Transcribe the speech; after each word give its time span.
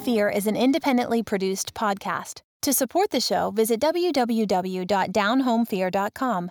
Fear 0.00 0.30
is 0.30 0.46
an 0.46 0.56
independently 0.56 1.22
produced 1.22 1.74
podcast. 1.74 2.40
To 2.62 2.72
support 2.72 3.10
the 3.10 3.20
show, 3.20 3.50
visit 3.50 3.78
www.downhomefear.com. 3.80 6.50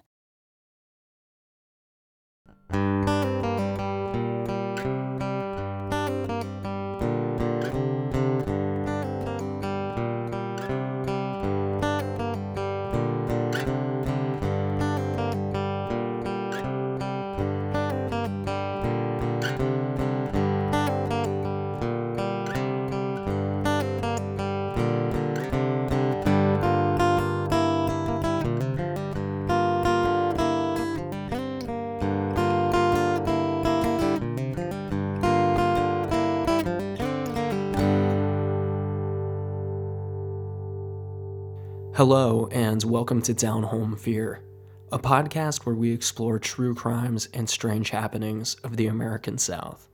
Hello, 41.99 42.47
and 42.49 42.81
welcome 42.85 43.21
to 43.23 43.33
Down 43.33 43.63
Home 43.63 43.97
Fear, 43.97 44.41
a 44.89 44.97
podcast 44.97 45.65
where 45.65 45.75
we 45.75 45.91
explore 45.91 46.39
true 46.39 46.73
crimes 46.73 47.27
and 47.33 47.49
strange 47.49 47.89
happenings 47.89 48.55
of 48.63 48.77
the 48.77 48.87
American 48.87 49.37
South. 49.37 49.89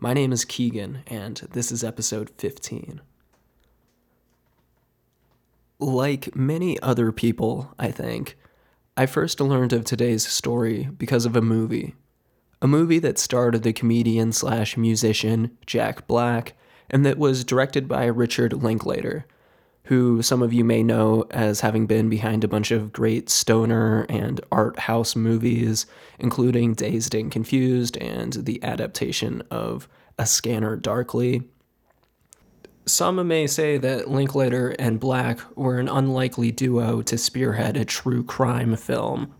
My 0.00 0.12
name 0.12 0.32
is 0.32 0.44
Keegan, 0.44 1.04
and 1.06 1.36
this 1.52 1.70
is 1.70 1.84
episode 1.84 2.30
15. 2.38 3.00
Like 5.78 6.34
many 6.34 6.80
other 6.80 7.12
people, 7.12 7.72
I 7.78 7.92
think, 7.92 8.36
I 8.96 9.06
first 9.06 9.40
learned 9.40 9.72
of 9.72 9.84
today's 9.84 10.26
story 10.26 10.88
because 10.98 11.26
of 11.26 11.36
a 11.36 11.40
movie. 11.40 11.94
A 12.60 12.66
movie 12.66 12.98
that 12.98 13.18
starred 13.18 13.62
the 13.62 13.72
comedian 13.72 14.32
slash 14.32 14.76
musician 14.76 15.56
Jack 15.64 16.08
Black, 16.08 16.56
and 16.90 17.06
that 17.06 17.18
was 17.18 17.44
directed 17.44 17.86
by 17.86 18.06
Richard 18.06 18.64
Linklater 18.64 19.26
who 19.86 20.20
some 20.20 20.42
of 20.42 20.52
you 20.52 20.64
may 20.64 20.82
know 20.82 21.26
as 21.30 21.60
having 21.60 21.86
been 21.86 22.08
behind 22.08 22.42
a 22.42 22.48
bunch 22.48 22.70
of 22.70 22.92
great 22.92 23.28
stoner 23.28 24.04
and 24.08 24.40
art 24.50 24.80
house 24.80 25.14
movies, 25.14 25.86
including 26.18 26.74
Dazed 26.74 27.14
and 27.14 27.30
Confused 27.30 27.96
and 27.98 28.32
the 28.32 28.62
adaptation 28.62 29.42
of 29.50 29.88
A 30.18 30.26
Scanner 30.26 30.76
Darkly. 30.76 31.42
Some 32.84 33.26
may 33.26 33.46
say 33.46 33.78
that 33.78 34.08
Linklater 34.08 34.70
and 34.78 35.00
Black 35.00 35.40
were 35.56 35.78
an 35.78 35.88
unlikely 35.88 36.52
duo 36.52 37.02
to 37.02 37.18
spearhead 37.18 37.76
a 37.76 37.84
true 37.84 38.22
crime 38.22 38.76
film. 38.76 39.34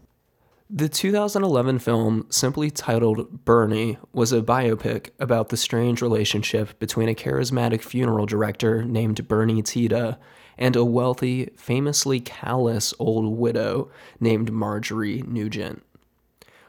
The 0.68 0.88
2011 0.88 1.78
film, 1.78 2.26
simply 2.28 2.72
titled 2.72 3.44
Bernie, 3.44 3.98
was 4.12 4.32
a 4.32 4.42
biopic 4.42 5.10
about 5.20 5.50
the 5.50 5.56
strange 5.56 6.02
relationship 6.02 6.76
between 6.80 7.08
a 7.08 7.14
charismatic 7.14 7.82
funeral 7.82 8.26
director 8.26 8.82
named 8.82 9.28
Bernie 9.28 9.62
Tiede 9.62 10.16
and 10.58 10.74
a 10.74 10.84
wealthy, 10.84 11.50
famously 11.56 12.18
callous 12.18 12.92
old 12.98 13.38
widow 13.38 13.92
named 14.18 14.50
Marjorie 14.50 15.22
Nugent. 15.22 15.84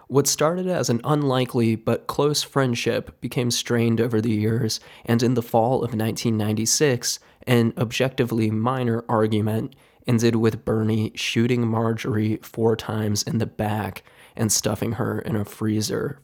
What 0.06 0.28
started 0.28 0.68
as 0.68 0.92
an 0.92 1.02
unlikely 1.04 1.76
but 1.76 2.06
close 2.06 2.44
friendship 2.44 3.20
became 3.20 3.50
strained 3.50 4.00
over 4.00 4.22
the 4.22 4.30
years, 4.30 4.80
and 5.06 5.24
in 5.24 5.34
the 5.34 5.42
fall 5.42 5.78
of 5.78 5.96
1996, 5.96 7.18
an 7.48 7.74
objectively 7.76 8.52
minor 8.52 9.04
argument 9.10 9.76
ended 10.08 10.38
with 10.38 10.66
Bernie 10.66 11.12
shooting 11.16 11.68
Marjorie 11.68 12.38
four 12.42 12.76
times 12.76 13.24
in 13.24 13.38
the 13.38 13.46
back 13.46 14.04
and 14.36 14.52
stuffing 14.52 14.94
her 14.94 15.20
in 15.20 15.36
a 15.36 15.46
freezer. 15.46 16.20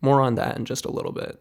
More 0.00 0.20
on 0.20 0.34
that 0.34 0.56
in 0.56 0.64
just 0.64 0.84
a 0.84 0.90
little 0.90 1.12
bit. 1.12 1.40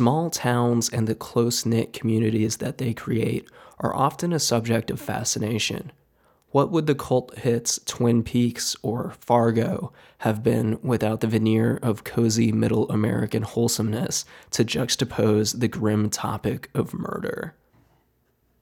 Small 0.00 0.30
towns 0.30 0.88
and 0.88 1.06
the 1.06 1.14
close 1.14 1.66
knit 1.66 1.92
communities 1.92 2.56
that 2.56 2.78
they 2.78 2.94
create 2.94 3.46
are 3.80 3.94
often 3.94 4.32
a 4.32 4.38
subject 4.38 4.90
of 4.90 4.98
fascination. 4.98 5.92
What 6.52 6.70
would 6.70 6.86
the 6.86 6.94
cult 6.94 7.36
hits 7.36 7.78
Twin 7.84 8.22
Peaks 8.22 8.74
or 8.80 9.12
Fargo 9.20 9.92
have 10.20 10.42
been 10.42 10.78
without 10.82 11.20
the 11.20 11.26
veneer 11.26 11.78
of 11.82 12.02
cozy 12.02 12.50
middle 12.50 12.88
American 12.88 13.42
wholesomeness 13.42 14.24
to 14.52 14.64
juxtapose 14.64 15.60
the 15.60 15.68
grim 15.68 16.08
topic 16.08 16.70
of 16.72 16.94
murder? 16.94 17.54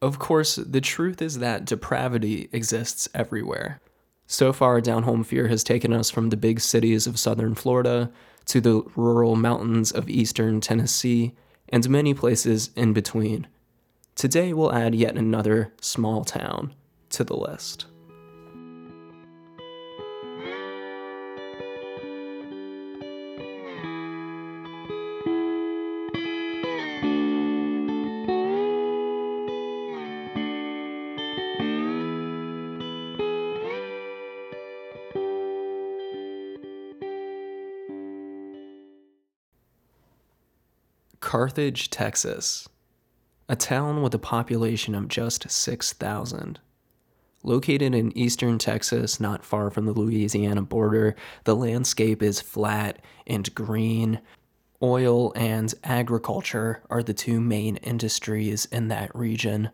Of 0.03 0.19
course, 0.19 0.56
the 0.56 0.81
truth 0.81 1.22
is 1.22 1.38
that 1.38 1.66
depravity 1.66 2.49
exists 2.50 3.09
everywhere. 3.15 3.81
So 4.26 4.53
far, 4.53 4.81
Down 4.81 5.05
Home 5.05 5.22
Fear 5.22 5.47
has 5.47 5.62
taken 5.62 5.93
us 5.93 6.10
from 6.10 6.31
the 6.31 6.37
big 6.37 6.59
cities 6.59 7.06
of 7.06 7.16
southern 7.16 7.55
Florida 7.55 8.10
to 8.48 8.60
the 8.60 8.82
rural 8.97 9.36
mountains 9.36 9.92
of 9.92 10.09
eastern 10.09 10.60
Tennessee, 10.60 11.34
and 11.69 11.88
many 11.88 12.14
places 12.14 12.70
in 12.75 12.92
between. 12.92 13.47
Today 14.14 14.53
we'll 14.53 14.72
add 14.72 14.94
yet 14.94 15.16
another 15.16 15.72
small 15.81 16.25
town 16.25 16.75
to 17.10 17.25
the 17.25 17.37
list. 17.37 17.87
Carthage, 41.28 41.91
Texas, 41.91 42.71
a 43.50 43.55
town 43.55 44.00
with 44.00 44.15
a 44.15 44.19
population 44.19 44.94
of 44.94 45.09
just 45.09 45.50
6,000. 45.50 46.59
Located 47.43 47.94
in 47.94 48.16
eastern 48.16 48.56
Texas, 48.56 49.21
not 49.21 49.44
far 49.44 49.71
from 49.71 49.84
the 49.84 49.93
Louisiana 49.93 50.62
border, 50.62 51.15
the 51.44 51.55
landscape 51.55 52.22
is 52.22 52.41
flat 52.41 53.03
and 53.27 53.55
green. 53.55 54.22
Oil 54.83 55.34
and 55.37 55.75
agriculture 55.84 56.83
are 56.88 57.03
the 57.03 57.12
two 57.12 57.43
main 57.43 57.77
industries 57.77 58.65
in 58.72 58.88
that 58.88 59.15
region. 59.15 59.69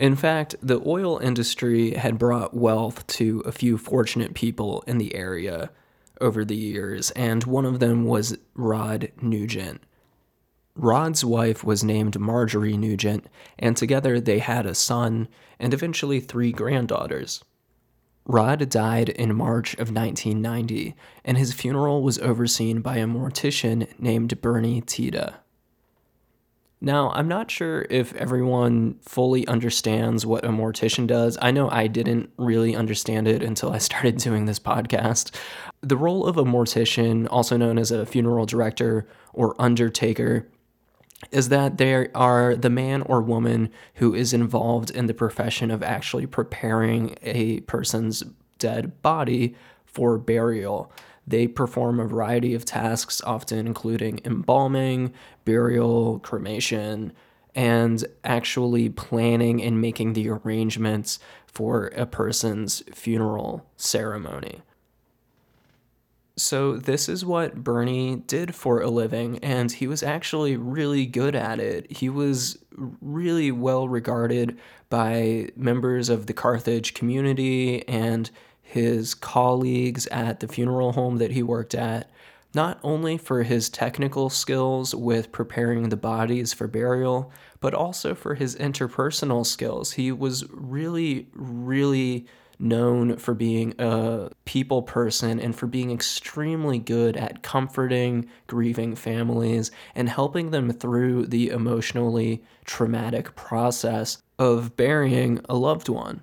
In 0.00 0.16
fact, 0.16 0.56
the 0.60 0.82
oil 0.84 1.18
industry 1.18 1.92
had 1.92 2.18
brought 2.18 2.52
wealth 2.52 3.06
to 3.06 3.44
a 3.46 3.52
few 3.52 3.78
fortunate 3.78 4.34
people 4.34 4.82
in 4.88 4.98
the 4.98 5.14
area 5.14 5.70
over 6.20 6.44
the 6.44 6.56
years, 6.56 7.12
and 7.12 7.44
one 7.44 7.64
of 7.64 7.78
them 7.78 8.04
was 8.04 8.36
Rod 8.56 9.12
Nugent. 9.22 9.84
Rod's 10.76 11.24
wife 11.24 11.64
was 11.64 11.84
named 11.84 12.18
Marjorie 12.18 12.76
Nugent, 12.76 13.26
and 13.58 13.76
together 13.76 14.20
they 14.20 14.38
had 14.38 14.66
a 14.66 14.74
son 14.74 15.28
and 15.58 15.74
eventually 15.74 16.20
three 16.20 16.52
granddaughters. 16.52 17.44
Rod 18.24 18.68
died 18.68 19.08
in 19.08 19.34
March 19.34 19.74
of 19.74 19.92
1990, 19.92 20.94
and 21.24 21.36
his 21.36 21.52
funeral 21.52 22.02
was 22.02 22.18
overseen 22.18 22.80
by 22.80 22.98
a 22.98 23.06
mortician 23.06 23.88
named 23.98 24.40
Bernie 24.40 24.80
Tiede. 24.80 25.34
Now, 26.82 27.10
I'm 27.10 27.28
not 27.28 27.50
sure 27.50 27.86
if 27.90 28.14
everyone 28.14 28.98
fully 29.02 29.46
understands 29.46 30.24
what 30.24 30.46
a 30.46 30.48
mortician 30.48 31.06
does. 31.06 31.36
I 31.42 31.50
know 31.50 31.68
I 31.68 31.88
didn't 31.88 32.30
really 32.38 32.74
understand 32.74 33.28
it 33.28 33.42
until 33.42 33.72
I 33.72 33.78
started 33.78 34.16
doing 34.18 34.46
this 34.46 34.58
podcast. 34.58 35.34
The 35.82 35.96
role 35.96 36.24
of 36.24 36.38
a 36.38 36.44
mortician, 36.44 37.26
also 37.30 37.58
known 37.58 37.78
as 37.78 37.90
a 37.90 38.06
funeral 38.06 38.46
director 38.46 39.06
or 39.34 39.60
undertaker, 39.60 40.48
is 41.30 41.48
that 41.50 41.78
they 41.78 42.08
are 42.12 42.56
the 42.56 42.70
man 42.70 43.02
or 43.02 43.20
woman 43.20 43.70
who 43.94 44.14
is 44.14 44.32
involved 44.32 44.90
in 44.90 45.06
the 45.06 45.14
profession 45.14 45.70
of 45.70 45.82
actually 45.82 46.26
preparing 46.26 47.14
a 47.22 47.60
person's 47.60 48.24
dead 48.58 49.00
body 49.02 49.54
for 49.84 50.18
burial. 50.18 50.90
They 51.26 51.46
perform 51.46 52.00
a 52.00 52.06
variety 52.06 52.54
of 52.54 52.64
tasks, 52.64 53.20
often 53.24 53.66
including 53.66 54.20
embalming, 54.24 55.12
burial, 55.44 56.18
cremation, 56.20 57.12
and 57.54 58.04
actually 58.24 58.88
planning 58.88 59.62
and 59.62 59.80
making 59.80 60.14
the 60.14 60.28
arrangements 60.28 61.18
for 61.46 61.88
a 61.88 62.06
person's 62.06 62.82
funeral 62.94 63.66
ceremony. 63.76 64.62
So, 66.40 66.76
this 66.76 67.08
is 67.08 67.24
what 67.24 67.62
Bernie 67.62 68.16
did 68.16 68.54
for 68.54 68.80
a 68.80 68.88
living, 68.88 69.38
and 69.38 69.70
he 69.70 69.86
was 69.86 70.02
actually 70.02 70.56
really 70.56 71.04
good 71.06 71.34
at 71.34 71.60
it. 71.60 71.90
He 71.92 72.08
was 72.08 72.58
really 73.00 73.52
well 73.52 73.88
regarded 73.88 74.58
by 74.88 75.50
members 75.54 76.08
of 76.08 76.26
the 76.26 76.32
Carthage 76.32 76.94
community 76.94 77.86
and 77.86 78.30
his 78.62 79.14
colleagues 79.14 80.06
at 80.08 80.40
the 80.40 80.48
funeral 80.48 80.92
home 80.92 81.18
that 81.18 81.32
he 81.32 81.42
worked 81.42 81.74
at, 81.74 82.10
not 82.54 82.80
only 82.82 83.18
for 83.18 83.42
his 83.42 83.68
technical 83.68 84.30
skills 84.30 84.94
with 84.94 85.32
preparing 85.32 85.88
the 85.88 85.96
bodies 85.96 86.52
for 86.52 86.66
burial, 86.66 87.30
but 87.60 87.74
also 87.74 88.14
for 88.14 88.34
his 88.34 88.56
interpersonal 88.56 89.44
skills. 89.44 89.92
He 89.92 90.10
was 90.10 90.44
really, 90.50 91.28
really 91.34 92.26
known 92.60 93.16
for 93.16 93.34
being 93.34 93.74
a 93.78 94.30
people 94.44 94.82
person 94.82 95.40
and 95.40 95.56
for 95.56 95.66
being 95.66 95.90
extremely 95.90 96.78
good 96.78 97.16
at 97.16 97.42
comforting 97.42 98.28
grieving 98.46 98.94
families 98.94 99.70
and 99.94 100.08
helping 100.08 100.50
them 100.50 100.70
through 100.70 101.26
the 101.26 101.48
emotionally 101.48 102.42
traumatic 102.64 103.34
process 103.34 104.22
of 104.38 104.76
burying 104.76 105.40
a 105.48 105.54
loved 105.56 105.88
one. 105.88 106.22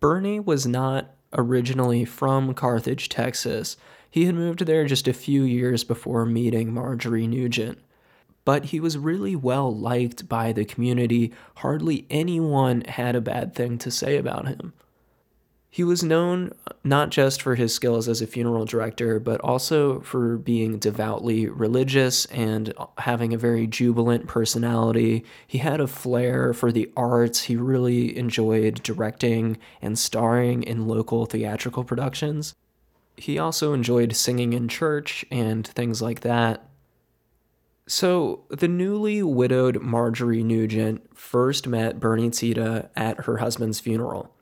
Bernie 0.00 0.40
was 0.40 0.66
not 0.66 1.14
originally 1.32 2.04
from 2.04 2.54
Carthage, 2.54 3.08
Texas. 3.08 3.76
He 4.10 4.26
had 4.26 4.34
moved 4.34 4.66
there 4.66 4.84
just 4.84 5.06
a 5.06 5.12
few 5.12 5.44
years 5.44 5.84
before 5.84 6.26
meeting 6.26 6.74
Marjorie 6.74 7.28
Nugent 7.28 7.78
but 8.44 8.66
he 8.66 8.80
was 8.80 8.98
really 8.98 9.36
well 9.36 9.74
liked 9.74 10.28
by 10.28 10.52
the 10.52 10.64
community. 10.64 11.32
Hardly 11.56 12.06
anyone 12.10 12.82
had 12.82 13.14
a 13.14 13.20
bad 13.20 13.54
thing 13.54 13.78
to 13.78 13.90
say 13.90 14.16
about 14.16 14.48
him. 14.48 14.72
He 15.74 15.84
was 15.84 16.02
known 16.02 16.52
uh, 16.66 16.74
not 16.84 17.08
just 17.08 17.40
for 17.40 17.54
his 17.54 17.74
skills 17.74 18.06
as 18.06 18.20
a 18.20 18.26
funeral 18.26 18.66
director, 18.66 19.18
but 19.18 19.40
also 19.40 20.00
for 20.00 20.36
being 20.36 20.78
devoutly 20.78 21.48
religious 21.48 22.26
and 22.26 22.74
uh, 22.76 22.88
having 22.98 23.32
a 23.32 23.38
very 23.38 23.66
jubilant 23.66 24.26
personality. 24.26 25.24
He 25.46 25.58
had 25.58 25.80
a 25.80 25.86
flair 25.86 26.52
for 26.52 26.70
the 26.72 26.92
arts. 26.94 27.44
He 27.44 27.56
really 27.56 28.14
enjoyed 28.18 28.82
directing 28.82 29.56
and 29.80 29.98
starring 29.98 30.62
in 30.62 30.86
local 30.86 31.24
theatrical 31.24 31.84
productions. 31.84 32.54
He 33.16 33.38
also 33.38 33.72
enjoyed 33.72 34.14
singing 34.14 34.52
in 34.52 34.68
church 34.68 35.24
and 35.30 35.66
things 35.66 36.02
like 36.02 36.20
that. 36.20 36.68
So, 37.94 38.44
the 38.48 38.68
newly 38.68 39.22
widowed 39.22 39.82
Marjorie 39.82 40.42
Nugent 40.42 41.14
first 41.14 41.66
met 41.66 42.00
Bernie 42.00 42.30
Tiede 42.30 42.88
at 42.96 43.24
her 43.24 43.36
husband's 43.36 43.80
funeral. 43.80 44.34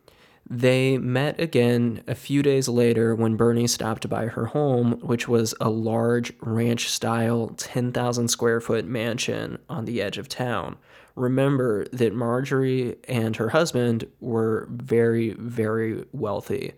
They 0.49 0.99
met 0.99 1.41
again 1.41 2.05
a 2.06 2.14
few 2.14 2.44
days 2.44 2.69
later 2.69 3.12
when 3.12 3.35
Bernie 3.35 3.67
stopped 3.67 4.08
by 4.08 4.26
her 4.26 4.47
home, 4.47 5.00
which 5.00 5.26
was 5.26 5.52
a 5.61 5.69
large 5.69 6.32
ranch 6.41 6.88
style 6.88 7.49
10,000 7.56 8.29
square 8.29 8.61
foot 8.61 8.85
mansion 8.85 9.58
on 9.69 9.85
the 9.85 10.00
edge 10.00 10.17
of 10.17 10.29
town. 10.29 10.76
Remember 11.17 11.87
that 11.93 12.14
Marjorie 12.14 12.99
and 13.08 13.35
her 13.35 13.49
husband 13.49 14.06
were 14.20 14.69
very, 14.70 15.31
very 15.31 16.05
wealthy. 16.12 16.75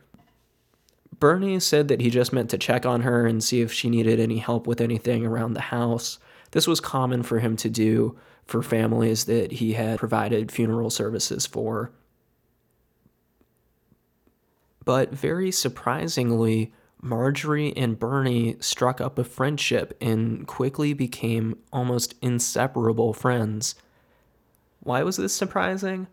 Bernie 1.21 1.61
said 1.61 1.89
that 1.89 2.01
he 2.01 2.09
just 2.09 2.33
meant 2.33 2.49
to 2.49 2.57
check 2.57 2.87
on 2.87 3.03
her 3.03 3.27
and 3.27 3.45
see 3.45 3.61
if 3.61 3.71
she 3.71 3.91
needed 3.91 4.19
any 4.19 4.39
help 4.39 4.67
with 4.67 4.81
anything 4.81 5.27
around 5.27 5.53
the 5.53 5.61
house. 5.61 6.19
This 6.53 6.67
was 6.67 6.81
common 6.81 7.23
for 7.23 7.41
him 7.41 7.57
to 7.57 7.69
do 7.69 8.19
for 8.45 8.63
families 8.63 9.25
that 9.25 9.53
he 9.53 9.73
had 9.73 9.99
provided 9.99 10.53
funeral 10.53 10.91
services 10.91 11.47
for. 11.47 11.93
But 14.85 15.13
very 15.13 15.51
surprisingly, 15.51 16.73
Marjorie 17.01 17.77
and 17.77 17.99
Bernie 17.99 18.57
struck 18.61 19.01
up 19.01 19.19
a 19.19 19.25
friendship 19.25 19.97
and 20.01 20.47
quickly 20.47 20.93
became 20.93 21.59
almost 21.73 22.15
inseparable 22.23 23.13
friends. 23.13 23.75
Why 24.81 25.03
was 25.03 25.17
this 25.17 25.33
surprising? 25.33 26.07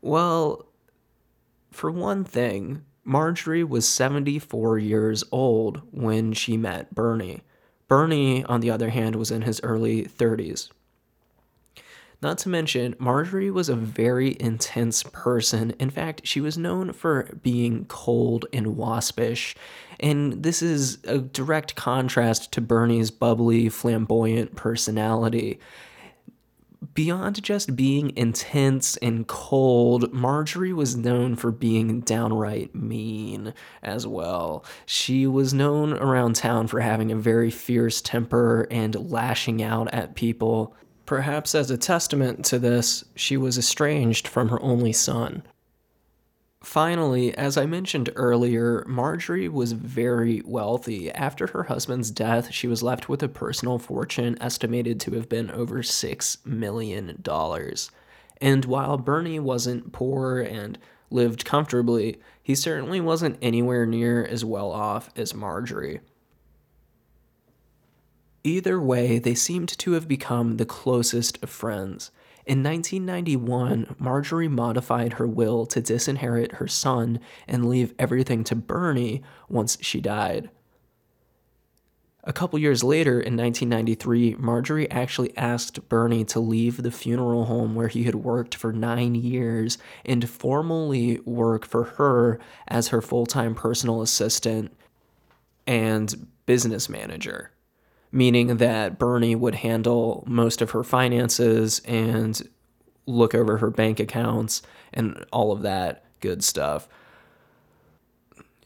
Well, 0.00 0.66
for 1.70 1.90
one 1.90 2.24
thing, 2.24 2.84
Marjorie 3.04 3.64
was 3.64 3.86
74 3.88 4.78
years 4.78 5.24
old 5.30 5.82
when 5.90 6.32
she 6.32 6.56
met 6.56 6.94
Bernie. 6.94 7.42
Bernie, 7.92 8.42
on 8.44 8.60
the 8.60 8.70
other 8.70 8.88
hand, 8.88 9.16
was 9.16 9.30
in 9.30 9.42
his 9.42 9.60
early 9.62 10.06
30s. 10.06 10.70
Not 12.22 12.38
to 12.38 12.48
mention, 12.48 12.96
Marjorie 12.98 13.50
was 13.50 13.68
a 13.68 13.76
very 13.76 14.34
intense 14.40 15.02
person. 15.02 15.74
In 15.78 15.90
fact, 15.90 16.26
she 16.26 16.40
was 16.40 16.56
known 16.56 16.94
for 16.94 17.28
being 17.42 17.84
cold 17.90 18.46
and 18.50 18.78
waspish. 18.78 19.54
And 20.00 20.42
this 20.42 20.62
is 20.62 21.04
a 21.04 21.18
direct 21.18 21.74
contrast 21.74 22.50
to 22.52 22.62
Bernie's 22.62 23.10
bubbly, 23.10 23.68
flamboyant 23.68 24.56
personality 24.56 25.60
beyond 26.94 27.42
just 27.42 27.76
being 27.76 28.16
intense 28.16 28.96
and 28.98 29.26
cold, 29.26 30.12
Marjorie 30.12 30.72
was 30.72 30.96
known 30.96 31.36
for 31.36 31.50
being 31.50 32.00
downright 32.00 32.74
mean 32.74 33.54
as 33.82 34.06
well. 34.06 34.64
She 34.86 35.26
was 35.26 35.54
known 35.54 35.92
around 35.92 36.36
town 36.36 36.66
for 36.66 36.80
having 36.80 37.12
a 37.12 37.16
very 37.16 37.50
fierce 37.50 38.00
temper 38.00 38.66
and 38.70 39.10
lashing 39.10 39.62
out 39.62 39.92
at 39.92 40.14
people. 40.14 40.74
Perhaps 41.06 41.54
as 41.54 41.70
a 41.70 41.76
testament 41.76 42.44
to 42.46 42.58
this, 42.58 43.04
she 43.14 43.36
was 43.36 43.58
estranged 43.58 44.26
from 44.28 44.48
her 44.48 44.62
only 44.62 44.92
son. 44.92 45.42
Finally, 46.62 47.36
as 47.36 47.56
I 47.56 47.66
mentioned 47.66 48.10
earlier, 48.14 48.84
Marjorie 48.86 49.48
was 49.48 49.72
very 49.72 50.42
wealthy. 50.44 51.10
After 51.10 51.48
her 51.48 51.64
husband's 51.64 52.12
death, 52.12 52.52
she 52.52 52.68
was 52.68 52.84
left 52.84 53.08
with 53.08 53.20
a 53.22 53.28
personal 53.28 53.80
fortune 53.80 54.38
estimated 54.40 55.00
to 55.00 55.14
have 55.14 55.28
been 55.28 55.50
over 55.50 55.82
$6 55.82 56.46
million. 56.46 57.22
And 58.40 58.64
while 58.64 58.96
Bernie 58.96 59.40
wasn't 59.40 59.92
poor 59.92 60.38
and 60.40 60.78
lived 61.10 61.44
comfortably, 61.44 62.20
he 62.40 62.54
certainly 62.54 63.00
wasn't 63.00 63.38
anywhere 63.42 63.84
near 63.84 64.24
as 64.24 64.44
well 64.44 64.70
off 64.70 65.10
as 65.16 65.34
Marjorie. 65.34 66.00
Either 68.44 68.80
way, 68.80 69.18
they 69.18 69.34
seemed 69.34 69.68
to 69.78 69.92
have 69.92 70.06
become 70.06 70.56
the 70.56 70.66
closest 70.66 71.42
of 71.42 71.50
friends. 71.50 72.12
In 72.44 72.62
1991, 72.64 73.96
Marjorie 73.98 74.48
modified 74.48 75.14
her 75.14 75.26
will 75.26 75.64
to 75.66 75.80
disinherit 75.80 76.54
her 76.54 76.66
son 76.66 77.20
and 77.46 77.68
leave 77.68 77.94
everything 78.00 78.42
to 78.44 78.56
Bernie 78.56 79.22
once 79.48 79.78
she 79.80 80.00
died. 80.00 80.50
A 82.24 82.32
couple 82.32 82.58
years 82.58 82.82
later, 82.82 83.20
in 83.20 83.36
1993, 83.36 84.36
Marjorie 84.38 84.90
actually 84.90 85.36
asked 85.36 85.88
Bernie 85.88 86.24
to 86.26 86.40
leave 86.40 86.82
the 86.82 86.90
funeral 86.90 87.44
home 87.44 87.74
where 87.74 87.88
he 87.88 88.04
had 88.04 88.16
worked 88.16 88.54
for 88.56 88.72
nine 88.72 89.14
years 89.14 89.78
and 90.04 90.28
formally 90.28 91.20
work 91.20 91.64
for 91.64 91.84
her 91.84 92.40
as 92.66 92.88
her 92.88 93.02
full 93.02 93.26
time 93.26 93.54
personal 93.54 94.02
assistant 94.02 94.72
and 95.66 96.28
business 96.46 96.88
manager 96.88 97.51
meaning 98.12 98.58
that 98.58 98.98
Bernie 98.98 99.34
would 99.34 99.56
handle 99.56 100.22
most 100.26 100.62
of 100.62 100.70
her 100.70 100.84
finances 100.84 101.80
and 101.86 102.48
look 103.06 103.34
over 103.34 103.58
her 103.58 103.70
bank 103.70 103.98
accounts 103.98 104.62
and 104.92 105.24
all 105.32 105.50
of 105.50 105.62
that 105.62 106.04
good 106.20 106.44
stuff. 106.44 106.88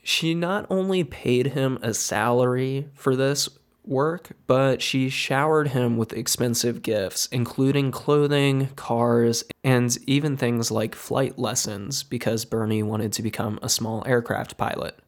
She 0.02 0.34
not 0.34 0.66
only 0.68 1.04
paid 1.04 1.48
him 1.48 1.78
a 1.82 1.94
salary 1.94 2.88
for 2.94 3.16
this 3.16 3.48
work, 3.84 4.32
but 4.46 4.82
she 4.82 5.08
showered 5.08 5.68
him 5.68 5.96
with 5.96 6.12
expensive 6.12 6.82
gifts, 6.82 7.26
including 7.30 7.90
clothing, 7.92 8.68
cars, 8.76 9.44
and 9.64 9.96
even 10.06 10.36
things 10.36 10.70
like 10.70 10.94
flight 10.94 11.38
lessons 11.38 12.02
because 12.02 12.44
Bernie 12.44 12.82
wanted 12.82 13.12
to 13.14 13.22
become 13.22 13.58
a 13.62 13.68
small 13.68 14.02
aircraft 14.06 14.56
pilot. 14.56 14.98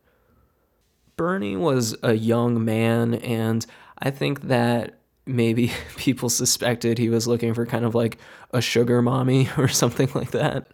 Bernie 1.16 1.56
was 1.56 1.96
a 2.02 2.14
young 2.14 2.64
man, 2.64 3.14
and 3.14 3.66
I 3.98 4.10
think 4.10 4.42
that 4.42 4.98
maybe 5.26 5.72
people 5.96 6.28
suspected 6.28 6.98
he 6.98 7.08
was 7.08 7.26
looking 7.26 7.54
for 7.54 7.66
kind 7.66 7.84
of 7.84 7.94
like 7.94 8.18
a 8.52 8.60
sugar 8.60 9.02
mommy 9.02 9.48
or 9.58 9.68
something 9.68 10.10
like 10.14 10.30
that. 10.32 10.68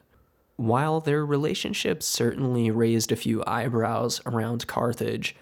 While 0.56 1.00
their 1.00 1.26
relationship 1.26 2.02
certainly 2.02 2.70
raised 2.70 3.10
a 3.10 3.16
few 3.16 3.42
eyebrows 3.44 4.20
around 4.24 4.68
Carthage, 4.68 5.34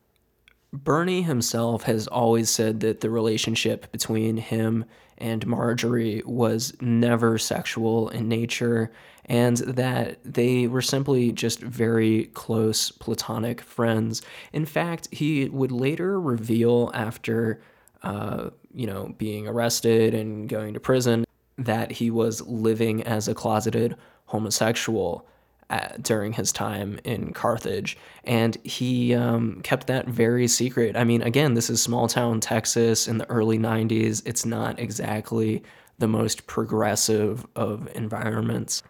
Bernie 0.72 1.20
himself 1.20 1.82
has 1.82 2.06
always 2.06 2.48
said 2.48 2.80
that 2.80 3.02
the 3.02 3.10
relationship 3.10 3.92
between 3.92 4.38
him 4.38 4.86
and 5.18 5.46
Marjorie 5.46 6.22
was 6.24 6.72
never 6.80 7.36
sexual 7.36 8.08
in 8.08 8.26
nature 8.26 8.90
and 9.26 9.58
that 9.58 10.18
they 10.24 10.66
were 10.66 10.82
simply 10.82 11.30
just 11.30 11.60
very 11.60 12.24
close 12.32 12.90
platonic 12.90 13.60
friends. 13.60 14.22
In 14.52 14.64
fact, 14.64 15.08
he 15.12 15.48
would 15.50 15.70
later 15.70 16.18
reveal 16.18 16.90
after 16.94 17.60
uh, 18.02 18.50
you 18.74 18.86
know, 18.86 19.14
being 19.18 19.46
arrested 19.46 20.14
and 20.14 20.48
going 20.48 20.74
to 20.74 20.80
prison, 20.80 21.24
that 21.58 21.92
he 21.92 22.10
was 22.10 22.40
living 22.42 23.02
as 23.02 23.28
a 23.28 23.34
closeted 23.34 23.96
homosexual 24.26 25.26
at, 25.70 26.02
during 26.02 26.32
his 26.32 26.52
time 26.52 26.98
in 27.04 27.32
Carthage. 27.32 27.96
And 28.24 28.56
he 28.64 29.14
um, 29.14 29.60
kept 29.62 29.86
that 29.88 30.06
very 30.06 30.46
secret. 30.48 30.96
I 30.96 31.04
mean, 31.04 31.22
again, 31.22 31.54
this 31.54 31.70
is 31.70 31.82
small 31.82 32.08
town 32.08 32.40
Texas 32.40 33.08
in 33.08 33.18
the 33.18 33.28
early 33.28 33.58
90s. 33.58 34.22
It's 34.24 34.46
not 34.46 34.78
exactly 34.78 35.62
the 35.98 36.08
most 36.08 36.46
progressive 36.46 37.46
of 37.54 37.88
environments. 37.94 38.82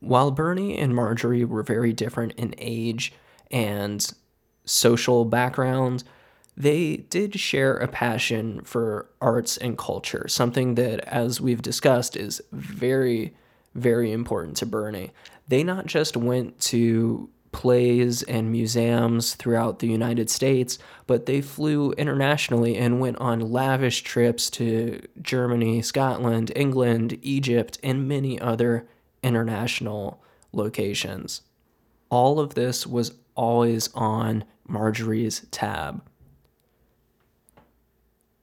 While 0.00 0.30
Bernie 0.30 0.78
and 0.78 0.94
Marjorie 0.94 1.44
were 1.44 1.62
very 1.62 1.92
different 1.92 2.32
in 2.32 2.54
age 2.56 3.12
and 3.50 4.10
social 4.64 5.24
background, 5.24 6.04
they 6.60 6.98
did 6.98 7.40
share 7.40 7.74
a 7.74 7.88
passion 7.88 8.60
for 8.64 9.08
arts 9.18 9.56
and 9.56 9.78
culture, 9.78 10.26
something 10.28 10.74
that, 10.74 11.00
as 11.08 11.40
we've 11.40 11.62
discussed, 11.62 12.16
is 12.18 12.42
very, 12.52 13.34
very 13.74 14.12
important 14.12 14.58
to 14.58 14.66
Bernie. 14.66 15.10
They 15.48 15.64
not 15.64 15.86
just 15.86 16.18
went 16.18 16.60
to 16.60 17.30
plays 17.52 18.22
and 18.24 18.52
museums 18.52 19.34
throughout 19.36 19.78
the 19.78 19.88
United 19.88 20.28
States, 20.28 20.78
but 21.06 21.24
they 21.24 21.40
flew 21.40 21.92
internationally 21.92 22.76
and 22.76 23.00
went 23.00 23.16
on 23.16 23.40
lavish 23.40 24.02
trips 24.02 24.50
to 24.50 25.00
Germany, 25.22 25.80
Scotland, 25.80 26.52
England, 26.54 27.18
Egypt, 27.22 27.78
and 27.82 28.06
many 28.06 28.38
other 28.38 28.86
international 29.22 30.22
locations. 30.52 31.40
All 32.10 32.38
of 32.38 32.52
this 32.52 32.86
was 32.86 33.14
always 33.34 33.88
on 33.94 34.44
Marjorie's 34.68 35.46
tab. 35.50 36.02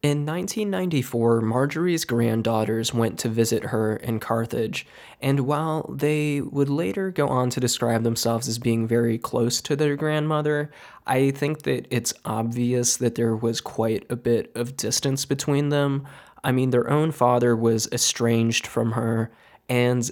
In 0.08 0.26
1994, 0.26 1.42
Marjorie's 1.42 2.06
granddaughters 2.06 2.94
went 2.94 3.20
to 3.20 3.28
visit 3.28 3.62
her 3.66 3.98
in 3.98 4.22
Carthage, 4.22 4.88
and 5.22 5.42
while 5.42 5.86
they 5.94 6.40
would 6.40 6.70
later 6.70 7.12
go 7.12 7.28
on 7.28 7.50
to 7.50 7.60
describe 7.60 8.04
themselves 8.04 8.48
as 8.48 8.58
being 8.58 8.88
very 8.88 9.18
close 9.18 9.60
to 9.64 9.76
their 9.76 9.98
grandmother, 9.98 10.72
I 11.06 11.32
think 11.32 11.64
that 11.64 11.88
it's 11.90 12.14
obvious 12.24 12.96
that 12.96 13.16
there 13.16 13.36
was 13.36 13.60
quite 13.60 14.06
a 14.10 14.16
bit 14.16 14.50
of 14.56 14.78
distance 14.78 15.26
between 15.26 15.68
them. 15.68 16.08
I 16.42 16.54
mean, 16.54 16.70
their 16.70 16.90
own 16.90 17.12
father 17.12 17.54
was 17.54 17.90
estranged 17.92 18.66
from 18.66 18.94
her, 18.94 19.30
and 19.68 20.10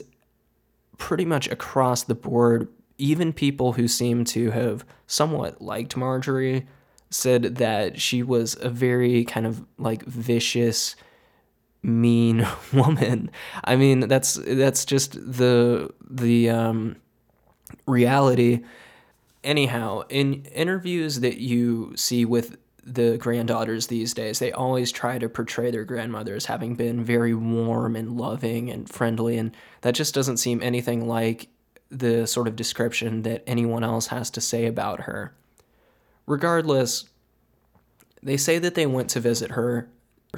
pretty 0.97 1.23
much 1.23 1.47
across 1.47 2.03
the 2.03 2.15
board, 2.15 2.67
even 2.97 3.31
people 3.31 3.71
who 3.71 3.87
seem 3.87 4.25
to 4.25 4.51
have 4.51 4.83
somewhat 5.07 5.61
liked 5.61 5.95
Marjorie 5.95 6.67
said 7.15 7.55
that 7.55 7.99
she 7.99 8.21
was 8.21 8.57
a 8.61 8.69
very 8.69 9.23
kind 9.25 9.47
of 9.47 9.65
like 9.77 10.03
vicious 10.05 10.95
mean 11.81 12.45
woman. 12.73 13.31
I 13.63 13.75
mean, 13.75 14.01
that's 14.01 14.39
that's 14.45 14.85
just 14.85 15.13
the 15.13 15.91
the 16.09 16.49
um, 16.49 16.97
reality. 17.87 18.63
Anyhow, 19.43 20.03
in 20.09 20.45
interviews 20.45 21.19
that 21.19 21.37
you 21.37 21.93
see 21.95 22.25
with 22.25 22.57
the 22.83 23.17
granddaughters 23.17 23.87
these 23.87 24.13
days, 24.13 24.39
they 24.39 24.51
always 24.51 24.91
try 24.91 25.17
to 25.17 25.29
portray 25.29 25.71
their 25.71 25.85
grandmother 25.85 26.35
as 26.35 26.45
having 26.45 26.75
been 26.75 27.03
very 27.03 27.33
warm 27.33 27.95
and 27.95 28.17
loving 28.17 28.69
and 28.69 28.89
friendly, 28.89 29.37
and 29.37 29.55
that 29.81 29.95
just 29.95 30.13
doesn't 30.13 30.37
seem 30.37 30.61
anything 30.61 31.07
like 31.07 31.47
the 31.89 32.25
sort 32.25 32.47
of 32.47 32.55
description 32.55 33.21
that 33.21 33.43
anyone 33.47 33.83
else 33.83 34.07
has 34.07 34.29
to 34.31 34.41
say 34.41 34.65
about 34.65 35.01
her. 35.01 35.33
Regardless, 36.27 37.05
they 38.23 38.37
say 38.37 38.57
that 38.59 38.75
they 38.75 38.85
went 38.85 39.09
to 39.11 39.19
visit 39.19 39.51
her 39.51 39.89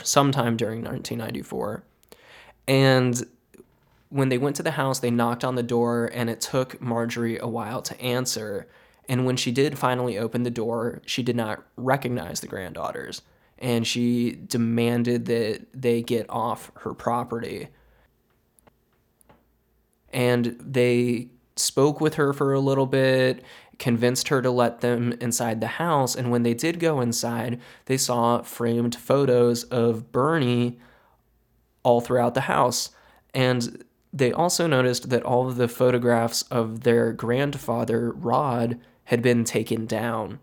sometime 0.03 0.57
during 0.57 0.79
1994. 0.83 1.83
And 2.67 3.25
when 4.09 4.29
they 4.29 4.37
went 4.37 4.55
to 4.57 4.63
the 4.63 4.71
house, 4.71 4.99
they 4.99 5.11
knocked 5.11 5.43
on 5.43 5.55
the 5.55 5.63
door, 5.63 6.09
and 6.13 6.29
it 6.29 6.41
took 6.41 6.81
Marjorie 6.81 7.39
a 7.39 7.47
while 7.47 7.81
to 7.81 7.99
answer. 8.01 8.67
And 9.09 9.25
when 9.25 9.37
she 9.37 9.51
did 9.51 9.77
finally 9.77 10.17
open 10.17 10.43
the 10.43 10.51
door, 10.51 11.01
she 11.05 11.23
did 11.23 11.35
not 11.35 11.63
recognize 11.77 12.41
the 12.41 12.47
granddaughters. 12.47 13.21
And 13.57 13.87
she 13.87 14.31
demanded 14.31 15.25
that 15.25 15.65
they 15.73 16.01
get 16.01 16.25
off 16.29 16.71
her 16.81 16.93
property. 16.93 17.69
And 20.13 20.57
they 20.59 21.29
spoke 21.55 21.99
with 21.99 22.15
her 22.15 22.33
for 22.33 22.53
a 22.53 22.59
little 22.59 22.85
bit 22.85 23.43
convinced 23.79 24.29
her 24.29 24.41
to 24.41 24.51
let 24.51 24.81
them 24.81 25.13
inside 25.21 25.61
the 25.61 25.67
house. 25.67 26.15
And 26.15 26.31
when 26.31 26.43
they 26.43 26.53
did 26.53 26.79
go 26.79 27.01
inside, 27.01 27.59
they 27.85 27.97
saw 27.97 28.41
framed 28.41 28.95
photos 28.95 29.63
of 29.65 30.11
Bernie 30.11 30.79
all 31.83 32.01
throughout 32.01 32.33
the 32.33 32.41
house. 32.41 32.89
And 33.33 33.83
they 34.11 34.31
also 34.31 34.67
noticed 34.67 35.09
that 35.09 35.23
all 35.23 35.47
of 35.47 35.57
the 35.57 35.67
photographs 35.67 36.41
of 36.43 36.81
their 36.81 37.13
grandfather, 37.13 38.11
Rod, 38.11 38.79
had 39.05 39.21
been 39.21 39.43
taken 39.43 39.85
down. 39.85 40.39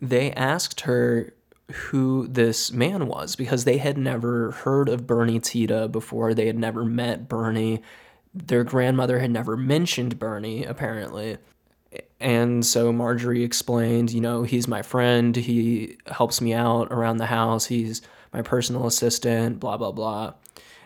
They 0.00 0.32
asked 0.32 0.82
her 0.82 1.34
who 1.70 2.26
this 2.26 2.72
man 2.72 3.06
was 3.06 3.36
because 3.36 3.64
they 3.64 3.78
had 3.78 3.98
never 3.98 4.52
heard 4.52 4.88
of 4.88 5.06
Bernie 5.06 5.40
Tiede 5.40 5.92
before. 5.92 6.34
They 6.34 6.46
had 6.46 6.58
never 6.58 6.84
met 6.84 7.28
Bernie. 7.28 7.82
Their 8.34 8.64
grandmother 8.64 9.18
had 9.18 9.30
never 9.30 9.56
mentioned 9.56 10.18
Bernie, 10.18 10.64
apparently. 10.64 11.38
And 12.20 12.64
so 12.66 12.92
Marjorie 12.92 13.42
explained, 13.42 14.12
you 14.12 14.20
know, 14.20 14.42
he's 14.42 14.68
my 14.68 14.82
friend. 14.82 15.34
He 15.34 15.96
helps 16.06 16.40
me 16.40 16.52
out 16.52 16.88
around 16.92 17.16
the 17.16 17.26
house. 17.26 17.66
He's 17.66 18.02
my 18.32 18.42
personal 18.42 18.86
assistant, 18.86 19.58
blah, 19.58 19.78
blah, 19.78 19.92
blah. 19.92 20.34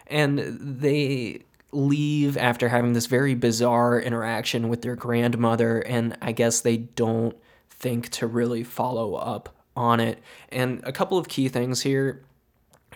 And 0.07 0.39
they 0.39 1.43
leave 1.73 2.37
after 2.37 2.69
having 2.69 2.93
this 2.93 3.07
very 3.07 3.35
bizarre 3.35 4.01
interaction 4.01 4.69
with 4.69 4.83
their 4.83 4.95
grandmother. 4.95 5.81
And 5.81 6.17
I 6.23 6.31
guess 6.31 6.61
they 6.61 6.77
don't 6.77 7.37
think 7.69 8.11
to 8.11 8.29
really 8.29 8.63
follow 8.63 9.15
up 9.15 9.55
on 9.77 9.99
it. 9.99 10.23
And 10.51 10.81
a 10.85 10.93
couple 10.93 11.19
of 11.19 11.27
key 11.27 11.49
things 11.49 11.83
here, 11.83 12.23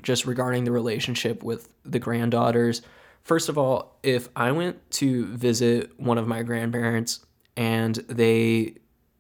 just 0.01 0.27
regarding 0.27 0.63
the 0.63 0.71
relationship 0.71 1.43
with 1.43 1.69
the 1.85 1.99
granddaughters. 1.99 2.83
First 3.25 3.49
of 3.49 3.59
all, 3.59 3.99
if 4.05 4.29
I 4.37 4.53
went 4.53 4.91
to 4.93 5.27
visit 5.27 5.99
one 5.99 6.19
of 6.19 6.29
my 6.29 6.45
grandparents, 6.45 7.27
and 7.59 7.97
they 8.09 8.73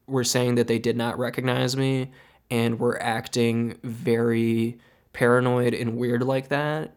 were 0.07 0.23
saying 0.23 0.55
that 0.55 0.69
they 0.69 0.79
did 0.79 0.97
not 0.97 1.19
recognize 1.19 1.77
me 1.77 2.13
and 2.51 2.79
were 2.79 3.03
acting 3.03 3.77
very 3.83 4.79
paranoid 5.13 5.75
and 5.75 5.97
weird 5.97 6.23
like 6.23 6.49
that, 6.49 6.95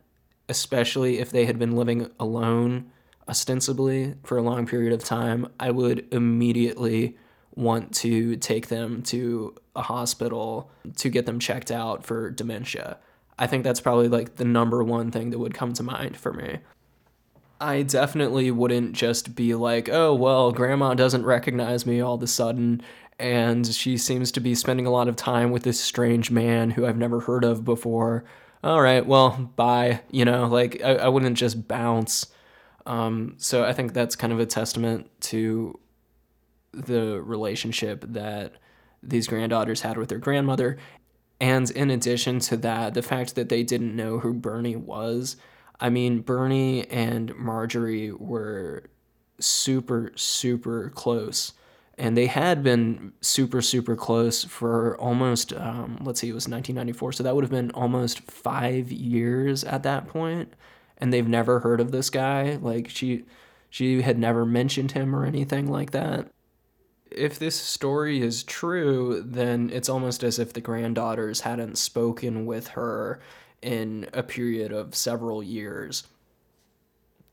especially 0.47 1.17
if 1.17 1.31
they 1.31 1.45
had 1.45 1.57
been 1.57 1.75
living 1.75 2.11
alone 2.19 2.91
ostensibly 3.27 4.13
for 4.23 4.37
a 4.37 4.43
long 4.43 4.67
period 4.67 4.93
of 4.93 5.03
time, 5.03 5.47
I 5.59 5.71
would 5.71 6.07
immediately 6.13 7.17
want 7.55 7.91
to 7.95 8.35
take 8.35 8.67
them 8.67 9.01
to 9.03 9.55
a 9.75 9.81
hospital 9.81 10.69
to 10.97 11.09
get 11.09 11.25
them 11.25 11.39
checked 11.39 11.71
out 11.71 12.05
for 12.05 12.29
dementia. 12.29 12.99
I 13.39 13.47
think 13.47 13.63
that's 13.63 13.81
probably 13.81 14.09
like 14.09 14.35
the 14.35 14.45
number 14.45 14.83
one 14.83 15.09
thing 15.09 15.31
that 15.31 15.39
would 15.39 15.55
come 15.55 15.73
to 15.73 15.81
mind 15.81 16.17
for 16.17 16.33
me. 16.33 16.59
I 17.61 17.83
definitely 17.83 18.49
wouldn't 18.49 18.93
just 18.93 19.35
be 19.35 19.53
like, 19.53 19.87
oh, 19.87 20.15
well, 20.15 20.51
grandma 20.51 20.95
doesn't 20.95 21.25
recognize 21.25 21.85
me 21.85 22.01
all 22.01 22.15
of 22.15 22.23
a 22.23 22.27
sudden, 22.27 22.81
and 23.19 23.67
she 23.67 23.97
seems 23.97 24.31
to 24.31 24.39
be 24.39 24.55
spending 24.55 24.87
a 24.87 24.91
lot 24.91 25.07
of 25.07 25.15
time 25.15 25.51
with 25.51 25.61
this 25.61 25.79
strange 25.79 26.31
man 26.31 26.71
who 26.71 26.87
I've 26.87 26.97
never 26.97 27.19
heard 27.19 27.43
of 27.43 27.63
before. 27.63 28.23
All 28.63 28.81
right, 28.81 29.05
well, 29.05 29.51
bye. 29.55 30.01
You 30.09 30.25
know, 30.25 30.47
like, 30.47 30.81
I, 30.83 30.95
I 30.95 31.07
wouldn't 31.07 31.37
just 31.37 31.67
bounce. 31.67 32.25
Um, 32.87 33.35
so 33.37 33.63
I 33.63 33.73
think 33.73 33.93
that's 33.93 34.15
kind 34.15 34.33
of 34.33 34.39
a 34.39 34.45
testament 34.47 35.11
to 35.21 35.79
the 36.73 37.21
relationship 37.21 38.03
that 38.07 38.53
these 39.03 39.27
granddaughters 39.27 39.81
had 39.81 39.97
with 39.97 40.09
their 40.09 40.17
grandmother. 40.17 40.77
And 41.39 41.69
in 41.69 41.91
addition 41.91 42.39
to 42.39 42.57
that, 42.57 42.95
the 42.95 43.01
fact 43.03 43.35
that 43.35 43.49
they 43.49 43.61
didn't 43.61 43.95
know 43.95 44.19
who 44.19 44.33
Bernie 44.33 44.75
was 44.75 45.37
I 45.81 45.89
mean, 45.89 46.21
Bernie 46.21 46.87
and 46.89 47.35
Marjorie 47.35 48.11
were 48.11 48.83
super, 49.39 50.11
super 50.15 50.91
close. 50.91 51.53
And 51.97 52.15
they 52.15 52.27
had 52.27 52.63
been 52.63 53.13
super, 53.21 53.61
super 53.61 53.95
close 53.95 54.43
for 54.43 54.97
almost, 54.97 55.53
um, 55.53 55.97
let's 56.01 56.19
see, 56.19 56.29
it 56.29 56.33
was 56.33 56.47
1994. 56.47 57.13
So 57.13 57.23
that 57.23 57.35
would 57.35 57.43
have 57.43 57.51
been 57.51 57.71
almost 57.71 58.21
five 58.21 58.91
years 58.91 59.63
at 59.63 59.83
that 59.83 60.07
point. 60.07 60.53
And 60.97 61.11
they've 61.11 61.27
never 61.27 61.59
heard 61.59 61.81
of 61.81 61.91
this 61.91 62.11
guy. 62.11 62.57
Like, 62.61 62.87
she, 62.87 63.25
she 63.69 64.03
had 64.03 64.19
never 64.19 64.45
mentioned 64.45 64.91
him 64.91 65.15
or 65.15 65.25
anything 65.25 65.67
like 65.67 65.91
that. 65.91 66.29
If 67.09 67.39
this 67.39 67.55
story 67.55 68.21
is 68.21 68.43
true, 68.43 69.23
then 69.25 69.69
it's 69.73 69.89
almost 69.89 70.23
as 70.23 70.39
if 70.39 70.53
the 70.53 70.61
granddaughters 70.61 71.41
hadn't 71.41 71.77
spoken 71.77 72.45
with 72.45 72.69
her 72.69 73.19
in 73.61 74.07
a 74.13 74.23
period 74.23 74.71
of 74.71 74.95
several 74.95 75.43
years. 75.43 76.03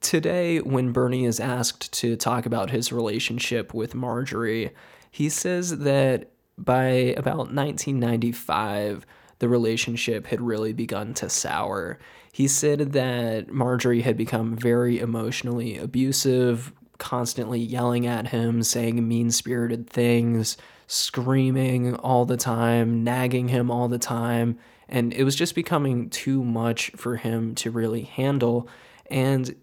Today, 0.01 0.59
when 0.59 0.93
Bernie 0.93 1.25
is 1.25 1.41
asked 1.41 1.93
to 1.95 2.17
talk 2.17 2.47
about 2.47 2.71
his 2.71 2.93
relationship 2.93 3.75
with 3.75 3.95
Marjorie, 3.95 4.71
he 5.11 5.29
says 5.29 5.79
that 5.79 6.31
by 6.57 7.15
about 7.17 7.53
1995, 7.53 9.05
the 9.39 9.49
relationship 9.49 10.27
had 10.27 10.41
really 10.41 10.73
begun 10.73 11.15
to 11.15 11.29
sour. 11.29 11.99
He 12.33 12.49
said 12.49 12.93
that 12.93 13.51
Marjorie 13.51 14.03
had 14.03 14.17
become 14.17 14.57
very 14.57 14.99
emotionally 14.99 15.79
abusive, 15.79 16.73
constantly 16.99 17.61
yelling 17.61 18.07
at 18.07 18.29
him, 18.29 18.63
saying 18.63 19.07
mean 19.07 19.31
spirited 19.31 19.89
things, 19.89 20.57
screaming 20.87 21.95
all 21.97 22.25
the 22.25 22.37
time, 22.37 23.05
nagging 23.05 23.49
him 23.49 23.71
all 23.71 23.89
the 23.89 23.99
time. 23.99 24.59
And 24.89 25.13
it 25.13 25.25
was 25.25 25.37
just 25.37 25.55
becoming 25.55 26.09
too 26.11 26.43
much 26.43 26.91
for 26.97 27.17
him 27.17 27.55
to 27.57 27.71
really 27.71 28.03
handle. 28.03 28.69
And 29.11 29.55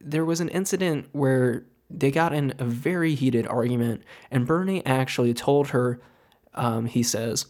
there 0.00 0.24
was 0.24 0.40
an 0.40 0.48
incident 0.48 1.08
where 1.12 1.64
they 1.90 2.10
got 2.10 2.32
in 2.32 2.54
a 2.58 2.64
very 2.64 3.14
heated 3.14 3.46
argument, 3.46 4.02
and 4.30 4.46
Bernie 4.46 4.84
actually 4.86 5.34
told 5.34 5.68
her, 5.68 6.00
um, 6.54 6.86
he 6.86 7.02
says, 7.02 7.46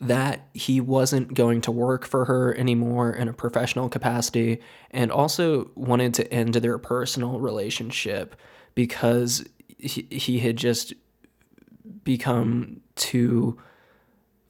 that 0.00 0.48
he 0.52 0.80
wasn't 0.80 1.32
going 1.32 1.60
to 1.60 1.70
work 1.70 2.04
for 2.04 2.24
her 2.24 2.56
anymore 2.56 3.12
in 3.12 3.28
a 3.28 3.32
professional 3.32 3.88
capacity 3.88 4.60
and 4.90 5.12
also 5.12 5.70
wanted 5.76 6.12
to 6.12 6.32
end 6.34 6.54
their 6.54 6.76
personal 6.76 7.38
relationship 7.38 8.34
because 8.74 9.44
he, 9.78 10.06
he 10.10 10.40
had 10.40 10.56
just 10.56 10.92
become 12.02 12.80
too 12.96 13.56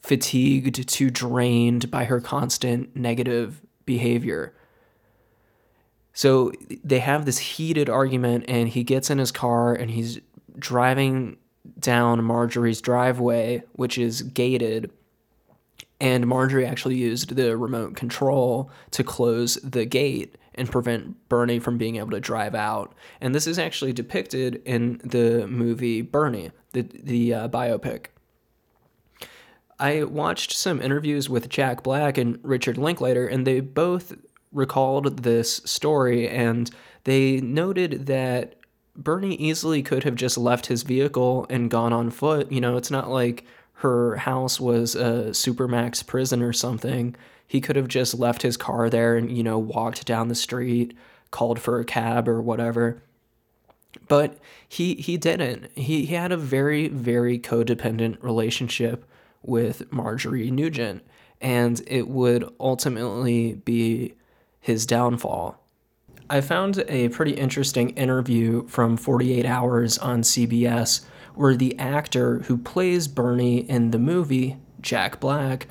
fatigued, 0.02 0.88
too 0.88 1.11
drained 1.11 1.90
by 1.90 2.04
her 2.04 2.21
constant 2.21 2.94
negative 2.97 3.61
behavior. 3.85 4.54
So 6.12 6.52
they 6.85 6.99
have 6.99 7.25
this 7.25 7.38
heated 7.38 7.88
argument, 7.88 8.44
and 8.49 8.68
he 8.68 8.82
gets 8.82 9.11
in 9.11 9.18
his 9.18 9.32
car 9.32 9.75
and 9.75 9.90
he's 9.90 10.21
driving 10.59 11.38
down 11.78 12.23
Marjorie's 12.25 12.80
driveway, 12.80 13.62
which 13.73 13.97
is 13.97 14.23
gated. 14.23 14.90
And 16.00 16.26
Marjorie 16.26 16.66
actually 16.66 16.97
used 16.97 17.37
the 17.37 17.56
remote 17.56 17.94
control 17.94 18.71
to 18.90 19.04
close 19.04 19.54
the 19.62 19.85
gate 19.85 20.37
and 20.54 20.71
prevent 20.71 21.28
Bernie 21.28 21.61
from 21.61 21.78
being 21.78 21.97
able 21.97 22.11
to 22.11 22.21
drive 22.21 22.54
out. 22.54 22.94
And 23.21 23.35
this 23.35 23.47
is 23.47 23.59
actually 23.59 23.92
depicted 23.92 24.61
in 24.64 25.00
the 25.04 25.47
movie 25.47 26.02
Bernie, 26.02 26.50
the, 26.73 26.82
the 26.82 27.35
uh, 27.35 27.49
biopic. 27.49 28.06
I 29.83 30.05
watched 30.05 30.53
some 30.53 30.81
interviews 30.81 31.29
with 31.29 31.49
Jack 31.49 31.83
Black 31.83 32.17
and 32.17 32.39
Richard 32.45 32.79
Linklater, 32.79 33.27
and 33.27 33.45
they 33.45 33.59
both 33.59 34.15
recalled 34.53 35.25
this 35.25 35.57
story 35.65 36.29
and 36.29 36.71
they 37.03 37.41
noted 37.41 38.07
that 38.07 38.55
Bernie 38.95 39.35
easily 39.35 39.83
could 39.83 40.05
have 40.05 40.15
just 40.15 40.39
left 40.39 40.67
his 40.67 40.85
vehicle 40.85 41.47
and 41.51 41.69
gone 41.69 41.93
on 41.93 42.11
foot. 42.11 42.53
You 42.53 42.61
know, 42.61 42.77
it's 42.77 42.93
not 42.93 43.11
like 43.11 43.45
her 43.75 44.19
house 44.19 44.61
was 44.61 44.95
a 44.95 45.31
supermax 45.31 46.07
prison 46.07 46.43
or 46.43 46.53
something. 46.53 47.17
He 47.49 47.61
could 47.61 47.75
have 47.75 47.89
just 47.89 48.15
left 48.15 48.43
his 48.43 48.57
car 48.57 48.89
there 48.89 49.17
and, 49.17 49.37
you 49.37 49.43
know, 49.43 49.59
walked 49.59 50.07
down 50.07 50.29
the 50.29 50.37
street, 50.37 50.97
called 51.33 51.59
for 51.59 51.81
a 51.81 51.85
cab 51.85 52.29
or 52.29 52.41
whatever. 52.41 53.03
But 54.07 54.39
he 54.69 54.95
he 54.95 55.17
didn't. 55.17 55.71
He 55.75 56.05
he 56.07 56.15
had 56.15 56.31
a 56.31 56.37
very 56.37 56.87
very 56.87 57.37
codependent 57.37 58.23
relationship 58.23 59.05
with 59.43 59.91
Marjorie 59.93 60.51
Nugent 60.51 61.03
and 61.43 61.83
it 61.89 62.09
would 62.09 62.49
ultimately 62.61 63.55
be 63.55 64.15
his 64.61 64.87
downfall. 64.87 65.59
I 66.31 66.41
found 66.41 66.85
a 66.89 67.09
pretty 67.09 67.33
interesting 67.33 67.91
interview 67.91 68.67
from 68.69 68.97
48 68.97 69.45
Hours 69.45 69.99
on 69.99 70.23
CBS 70.23 71.05
where 71.35 71.57
the 71.57 71.79
actor 71.79 72.39
who 72.41 72.57
plays 72.57 73.09
Bernie 73.09 73.69
in 73.69 73.91
the 73.91 73.99
movie, 73.99 74.57
Jack 74.81 75.19
Black, 75.19 75.67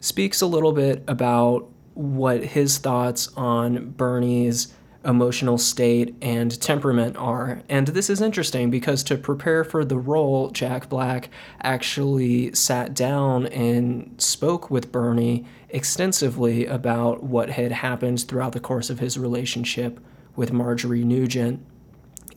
speaks 0.00 0.40
a 0.40 0.46
little 0.46 0.72
bit 0.72 1.02
about 1.08 1.68
what 1.94 2.42
his 2.44 2.78
thoughts 2.78 3.28
on 3.36 3.90
Bernie's 3.90 4.72
emotional 5.04 5.58
state 5.58 6.14
and 6.22 6.60
temperament 6.60 7.16
are. 7.16 7.62
And 7.68 7.88
this 7.88 8.08
is 8.08 8.20
interesting 8.20 8.70
because 8.70 9.02
to 9.04 9.16
prepare 9.16 9.64
for 9.64 9.84
the 9.84 9.98
role, 9.98 10.50
Jack 10.50 10.88
Black 10.88 11.28
actually 11.62 12.54
sat 12.54 12.94
down 12.94 13.46
and 13.46 14.14
spoke 14.18 14.70
with 14.70 14.92
Bernie 14.92 15.44
extensively 15.68 16.66
about 16.66 17.22
what 17.22 17.50
had 17.50 17.72
happened 17.72 18.26
throughout 18.26 18.52
the 18.52 18.60
course 18.60 18.90
of 18.90 19.00
his 19.00 19.18
relationship 19.18 19.98
with 20.36 20.52
Marjorie 20.52 21.04
Nugent. 21.04 21.64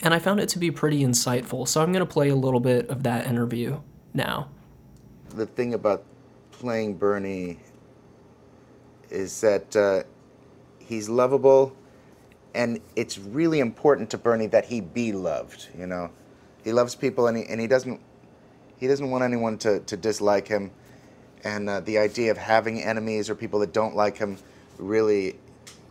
And 0.01 0.13
I 0.13 0.19
found 0.19 0.39
it 0.39 0.49
to 0.49 0.59
be 0.59 0.71
pretty 0.71 1.01
insightful. 1.01 1.67
So 1.67 1.81
I'm 1.81 1.91
going 1.91 2.05
to 2.05 2.11
play 2.11 2.29
a 2.29 2.35
little 2.35 2.59
bit 2.59 2.89
of 2.89 3.03
that 3.03 3.27
interview 3.27 3.79
now. 4.13 4.49
The 5.29 5.45
thing 5.45 5.73
about 5.73 6.03
playing 6.51 6.95
Bernie 6.95 7.59
is 9.09 9.39
that 9.41 9.75
uh, 9.75 10.03
he's 10.79 11.09
lovable 11.09 11.75
and 12.55 12.79
it's 12.95 13.17
really 13.19 13.59
important 13.59 14.09
to 14.11 14.17
Bernie 14.17 14.47
that 14.47 14.65
he 14.65 14.79
be 14.79 15.11
loved. 15.11 15.67
You 15.77 15.85
know, 15.85 16.09
he 16.63 16.71
loves 16.71 16.95
people, 16.95 17.27
and 17.27 17.37
he 17.37 17.45
and 17.45 17.59
he 17.59 17.67
doesn't 17.67 17.99
he 18.77 18.87
doesn't 18.87 19.11
want 19.11 19.23
anyone 19.23 19.57
to 19.59 19.81
to 19.81 19.97
dislike 19.97 20.47
him. 20.47 20.71
And 21.43 21.69
uh, 21.69 21.81
the 21.81 21.99
idea 21.99 22.31
of 22.31 22.37
having 22.37 22.81
enemies 22.81 23.29
or 23.29 23.35
people 23.35 23.59
that 23.59 23.71
don't 23.71 23.95
like 23.95 24.17
him 24.17 24.37
really, 24.79 25.35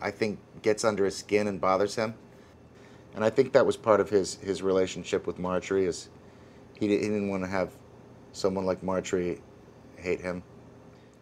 I 0.00 0.11
think, 0.11 0.40
gets 0.62 0.85
under 0.85 1.05
his 1.05 1.16
skin 1.16 1.46
and 1.46 1.61
bothers 1.61 1.94
him. 1.94 2.14
And 3.14 3.24
I 3.24 3.31
think 3.31 3.53
that 3.53 3.64
was 3.64 3.77
part 3.77 4.00
of 4.00 4.11
his 4.11 4.37
his 4.37 4.62
relationship 4.62 5.27
with 5.27 5.38
Marjorie 5.38 5.85
is 5.85 6.09
he, 6.81 6.88
he 6.88 6.96
didn't 6.96 7.29
want 7.29 7.44
to 7.44 7.48
have 7.48 7.70
someone 8.33 8.64
like 8.64 8.83
Marjorie 8.83 9.40
hate 9.96 10.20
him. 10.20 10.42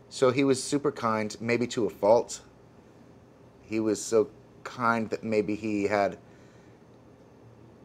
So 0.09 0.31
he 0.31 0.45
was 0.45 0.63
super 0.63 0.93
kind, 0.93 1.37
maybe 1.41 1.67
to 1.69 1.87
a 1.87 1.91
fault. 1.91 2.43
He 3.63 3.81
was 3.81 4.01
so 4.01 4.29
kind 4.65 5.09
that 5.11 5.23
maybe 5.23 5.55
he 5.55 5.85
had 5.85 6.19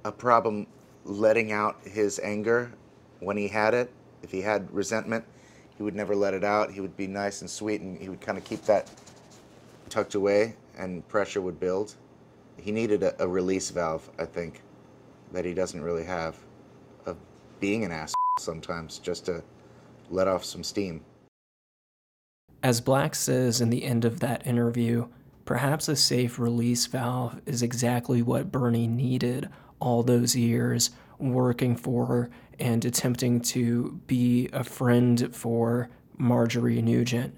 a 0.05 0.11
problem 0.11 0.67
letting 1.03 1.51
out 1.51 1.77
his 1.83 2.19
anger 2.19 2.71
when 3.19 3.37
he 3.37 3.47
had 3.47 3.73
it. 3.73 3.91
If 4.23 4.31
he 4.31 4.41
had 4.41 4.71
resentment, 4.73 5.25
he 5.77 5.83
would 5.83 5.95
never 5.95 6.15
let 6.15 6.33
it 6.33 6.43
out. 6.43 6.71
He 6.71 6.81
would 6.81 6.97
be 6.97 7.07
nice 7.07 7.41
and 7.41 7.49
sweet 7.49 7.81
and 7.81 7.97
he 7.97 8.09
would 8.09 8.21
kind 8.21 8.37
of 8.37 8.43
keep 8.43 8.63
that 8.63 8.89
tucked 9.89 10.15
away 10.15 10.55
and 10.77 11.07
pressure 11.07 11.41
would 11.41 11.59
build. 11.59 11.95
He 12.57 12.71
needed 12.71 13.03
a, 13.03 13.21
a 13.23 13.27
release 13.27 13.69
valve, 13.69 14.09
I 14.17 14.25
think, 14.25 14.61
that 15.31 15.45
he 15.45 15.53
doesn't 15.53 15.81
really 15.81 16.03
have 16.03 16.35
of 17.05 17.17
being 17.59 17.83
an 17.83 17.91
ass 17.91 18.13
sometimes 18.39 18.99
just 18.99 19.25
to 19.25 19.43
let 20.09 20.27
off 20.27 20.43
some 20.43 20.63
steam. 20.63 21.03
As 22.63 22.81
Black 22.81 23.13
says 23.13 23.61
in 23.61 23.69
the 23.69 23.83
end 23.83 24.03
of 24.03 24.19
that 24.21 24.45
interview, 24.47 25.07
Perhaps 25.47 25.88
a 25.88 25.95
safe 25.95 26.38
release 26.39 26.88
valve 26.88 27.39
is 27.45 27.63
exactly 27.63 28.21
what 28.21 28.51
Bernie 28.51 28.86
needed 28.86 29.47
all 29.79 30.03
those 30.03 30.36
years 30.36 30.89
working 31.19 31.77
for 31.77 32.29
and 32.60 32.83
attempting 32.83 33.39
to 33.39 34.01
be 34.07 34.49
a 34.51 34.65
friend 34.65 35.33
for 35.33 35.89
Marjorie 36.17 36.81
Nugent. 36.81 37.33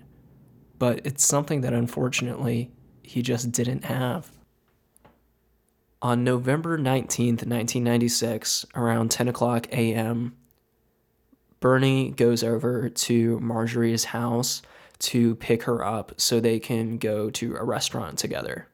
But 0.80 1.06
it's 1.06 1.24
something 1.24 1.62
that 1.62 1.72
unfortunately 1.72 2.72
he 3.04 3.22
just 3.22 3.52
didn't 3.52 3.86
have. 3.86 4.32
On 6.02 6.24
November 6.24 6.80
19th, 6.80 7.46
1996, 7.46 8.66
around 8.74 9.12
10 9.12 9.28
o'clock 9.28 9.68
a.m., 9.72 10.36
Bernie 11.60 12.10
goes 12.10 12.44
over 12.44 12.90
to 12.90 13.40
Marjorie's 13.40 14.06
house 14.06 14.64
to 15.00 15.36
pick 15.36 15.64
her 15.64 15.84
up 15.84 16.14
so 16.18 16.40
they 16.40 16.60
can 16.60 16.98
go 16.98 17.30
to 17.30 17.56
a 17.56 17.64
restaurant 17.64 18.18
together. 18.18 18.68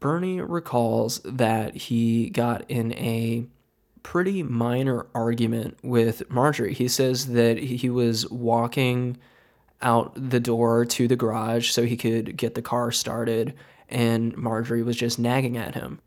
Bernie 0.00 0.40
recalls 0.40 1.20
that 1.24 1.76
he 1.76 2.30
got 2.30 2.64
in 2.70 2.92
a 2.94 3.46
pretty 4.02 4.42
minor 4.42 5.06
argument 5.14 5.78
with 5.82 6.28
Marjorie. 6.30 6.74
He 6.74 6.88
says 6.88 7.26
that 7.28 7.58
he 7.58 7.90
was 7.90 8.28
walking 8.30 9.18
out 9.82 10.12
the 10.14 10.40
door 10.40 10.84
to 10.84 11.06
the 11.06 11.16
garage 11.16 11.70
so 11.70 11.84
he 11.84 11.96
could 11.96 12.36
get 12.36 12.54
the 12.54 12.62
car 12.62 12.90
started, 12.90 13.54
and 13.88 14.36
Marjorie 14.36 14.82
was 14.82 14.96
just 14.96 15.18
nagging 15.18 15.56
at 15.56 15.74
him. 15.74 16.00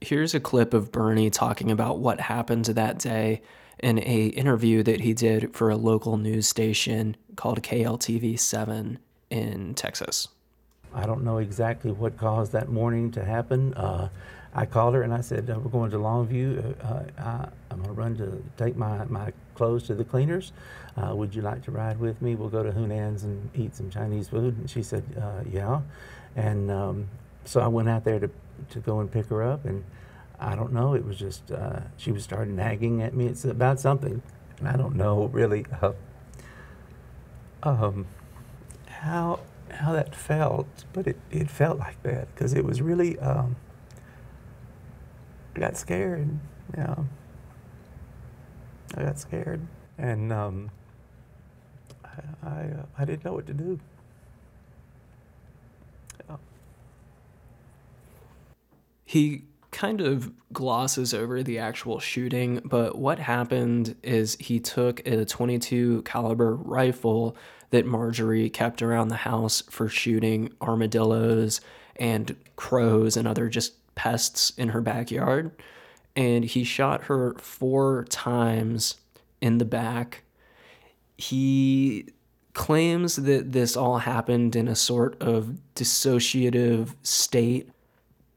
Here's 0.00 0.34
a 0.34 0.40
clip 0.40 0.72
of 0.72 0.90
Bernie 0.90 1.28
talking 1.28 1.70
about 1.70 1.98
what 1.98 2.20
happened 2.20 2.64
that 2.64 2.98
day 2.98 3.42
in 3.82 3.98
a 3.98 4.26
interview 4.26 4.82
that 4.82 5.00
he 5.00 5.14
did 5.14 5.54
for 5.54 5.70
a 5.70 5.76
local 5.76 6.16
news 6.16 6.46
station 6.46 7.16
called 7.36 7.62
KLTV 7.62 8.38
7 8.38 8.98
in 9.30 9.74
Texas. 9.74 10.28
I 10.94 11.06
don't 11.06 11.22
know 11.22 11.38
exactly 11.38 11.92
what 11.92 12.16
caused 12.16 12.52
that 12.52 12.68
morning 12.68 13.10
to 13.12 13.24
happen. 13.24 13.74
Uh, 13.74 14.08
I 14.52 14.66
called 14.66 14.94
her 14.94 15.02
and 15.02 15.14
I 15.14 15.20
said, 15.20 15.48
uh, 15.48 15.58
We're 15.58 15.70
going 15.70 15.90
to 15.92 15.98
Longview. 15.98 16.74
Uh, 16.84 17.02
I, 17.18 17.48
am 17.70 17.82
going 17.82 17.84
to 17.84 17.92
run 17.92 18.16
to 18.16 18.42
take 18.56 18.76
my, 18.76 19.04
my 19.04 19.32
clothes 19.54 19.84
to 19.84 19.94
the 19.94 20.04
cleaners. 20.04 20.52
Uh, 20.96 21.14
would 21.14 21.34
you 21.34 21.42
like 21.42 21.62
to 21.64 21.70
ride 21.70 22.00
with 22.00 22.20
me? 22.20 22.34
We'll 22.34 22.48
go 22.48 22.62
to 22.62 22.72
Hunan's 22.72 23.22
and 23.22 23.48
eat 23.54 23.76
some 23.76 23.90
Chinese 23.90 24.28
food. 24.28 24.56
And 24.58 24.68
she 24.68 24.82
said, 24.82 25.04
uh, 25.20 25.44
Yeah. 25.48 25.82
And 26.34 26.70
um, 26.70 27.08
so 27.44 27.60
I 27.60 27.68
went 27.68 27.88
out 27.88 28.04
there 28.04 28.18
to, 28.18 28.30
to 28.70 28.78
go 28.80 29.00
and 29.00 29.10
pick 29.10 29.26
her 29.26 29.42
up. 29.42 29.64
And 29.64 29.84
I 30.40 30.56
don't 30.56 30.72
know. 30.72 30.94
It 30.94 31.04
was 31.04 31.18
just 31.18 31.52
uh, 31.52 31.80
she 31.98 32.12
was 32.12 32.24
starting 32.24 32.56
nagging 32.56 33.02
at 33.02 33.14
me. 33.14 33.26
It's 33.26 33.44
about 33.44 33.78
something, 33.78 34.22
and 34.58 34.68
I 34.68 34.76
don't 34.76 34.96
know 34.96 35.26
really. 35.26 35.66
Uh, 35.82 35.92
um, 37.62 38.06
how 38.86 39.40
how 39.70 39.92
that 39.92 40.14
felt, 40.14 40.84
but 40.92 41.06
it, 41.06 41.18
it 41.30 41.50
felt 41.50 41.78
like 41.78 42.02
that 42.04 42.34
because 42.34 42.54
it 42.54 42.64
was 42.64 42.80
really. 42.80 43.18
Um, 43.18 43.56
I 45.54 45.60
got 45.60 45.76
scared. 45.76 46.38
Know, 46.76 47.06
I 48.96 49.02
got 49.02 49.18
scared, 49.18 49.60
and 49.98 50.32
um, 50.32 50.70
I 52.04 52.48
I, 52.48 52.60
uh, 52.62 52.86
I 52.96 53.04
didn't 53.04 53.24
know 53.24 53.34
what 53.34 53.46
to 53.46 53.54
do. 53.54 53.78
Yeah. 56.28 56.36
He 59.04 59.44
kind 59.70 60.00
of 60.00 60.32
glosses 60.52 61.14
over 61.14 61.42
the 61.42 61.58
actual 61.58 62.00
shooting, 62.00 62.60
but 62.64 62.98
what 62.98 63.18
happened 63.18 63.96
is 64.02 64.36
he 64.40 64.58
took 64.58 65.06
a 65.06 65.24
22 65.24 66.02
caliber 66.02 66.54
rifle 66.54 67.36
that 67.70 67.86
Marjorie 67.86 68.50
kept 68.50 68.82
around 68.82 69.08
the 69.08 69.16
house 69.16 69.62
for 69.70 69.88
shooting 69.88 70.52
armadillos 70.60 71.60
and 71.96 72.36
crows 72.56 73.16
and 73.16 73.28
other 73.28 73.48
just 73.48 73.74
pests 73.94 74.50
in 74.56 74.70
her 74.70 74.80
backyard. 74.80 75.52
And 76.16 76.44
he 76.44 76.64
shot 76.64 77.04
her 77.04 77.36
four 77.38 78.04
times 78.10 78.96
in 79.40 79.58
the 79.58 79.64
back. 79.64 80.24
He 81.16 82.06
claims 82.54 83.16
that 83.16 83.52
this 83.52 83.76
all 83.76 83.98
happened 83.98 84.56
in 84.56 84.66
a 84.66 84.74
sort 84.74 85.20
of 85.22 85.58
dissociative 85.76 86.94
state 87.02 87.70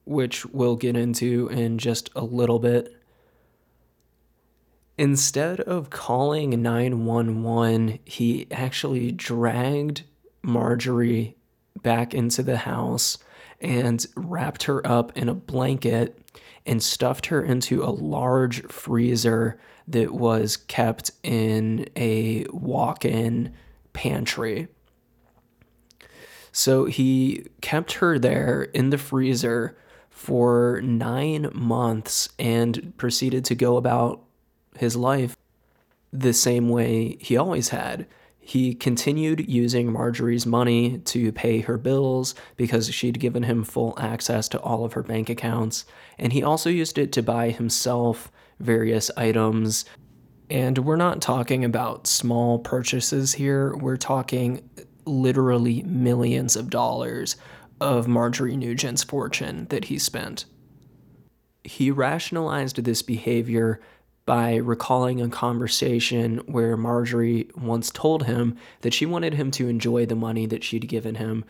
which 0.05 0.45
we'll 0.47 0.75
get 0.75 0.95
into 0.95 1.47
in 1.49 1.77
just 1.77 2.09
a 2.15 2.23
little 2.23 2.59
bit. 2.59 2.95
Instead 4.97 5.59
of 5.61 5.89
calling 5.89 6.61
911, 6.61 7.99
he 8.05 8.47
actually 8.51 9.11
dragged 9.11 10.03
Marjorie 10.43 11.35
back 11.81 12.13
into 12.13 12.43
the 12.43 12.57
house 12.57 13.17
and 13.59 14.05
wrapped 14.15 14.63
her 14.63 14.85
up 14.85 15.17
in 15.17 15.29
a 15.29 15.33
blanket 15.33 16.19
and 16.65 16.81
stuffed 16.81 17.27
her 17.27 17.43
into 17.43 17.83
a 17.83 17.89
large 17.89 18.63
freezer 18.67 19.59
that 19.87 20.13
was 20.13 20.57
kept 20.57 21.11
in 21.23 21.87
a 21.95 22.45
walk 22.51 23.03
in 23.03 23.53
pantry. 23.93 24.67
So 26.51 26.85
he 26.85 27.47
kept 27.61 27.93
her 27.93 28.19
there 28.19 28.63
in 28.63 28.91
the 28.91 28.97
freezer 28.97 29.75
for 30.13 30.79
nine 30.83 31.49
months 31.53 32.29
and 32.37 32.93
proceeded 32.97 33.43
to 33.43 33.55
go 33.55 33.77
about 33.77 34.21
his 34.77 34.95
life 34.95 35.35
the 36.13 36.31
same 36.31 36.69
way 36.69 37.17
he 37.19 37.35
always 37.35 37.69
had. 37.69 38.07
He 38.39 38.75
continued 38.75 39.49
using 39.49 39.91
Marjorie's 39.91 40.45
money 40.45 40.99
to 40.99 41.31
pay 41.31 41.61
her 41.61 41.77
bills 41.77 42.35
because 42.57 42.93
she'd 42.93 43.19
given 43.19 43.43
him 43.43 43.63
full 43.63 43.95
access 43.97 44.47
to 44.49 44.59
all 44.61 44.85
of 44.85 44.93
her 44.93 45.03
bank 45.03 45.29
accounts. 45.29 45.83
And 46.19 46.31
he 46.31 46.43
also 46.43 46.69
used 46.69 46.97
it 46.97 47.11
to 47.13 47.23
buy 47.23 47.49
himself 47.49 48.31
various 48.59 49.09
items. 49.17 49.85
And 50.49 50.77
we're 50.79 50.95
not 50.95 51.21
talking 51.21 51.65
about 51.65 52.05
small 52.05 52.59
purchases 52.59 53.33
here, 53.33 53.75
we're 53.75 53.97
talking 53.97 54.69
literally 55.05 55.83
millions 55.83 56.55
of 56.55 56.69
dollars 56.69 57.35
of 57.83 58.07
Marjorie 58.07 58.55
Nugent's 58.55 59.03
fortune 59.03 59.67
that 59.69 59.85
he 59.85 59.99
spent. 59.99 60.45
He 61.65 61.91
rationalized 61.91 62.77
this 62.77 63.01
behavior 63.01 63.81
by 64.25 64.55
recalling 64.55 65.21
a 65.21 65.27
conversation 65.27 66.37
where 66.45 66.77
Marjorie 66.77 67.49
once 67.57 67.91
told 67.91 68.23
him 68.23 68.55
that 68.81 68.93
she 68.93 69.05
wanted 69.05 69.33
him 69.33 69.51
to 69.51 69.67
enjoy 69.67 70.05
the 70.05 70.15
money 70.15 70.45
that 70.45 70.63
she'd 70.63 70.87
given 70.87 71.15
him, 71.15 71.43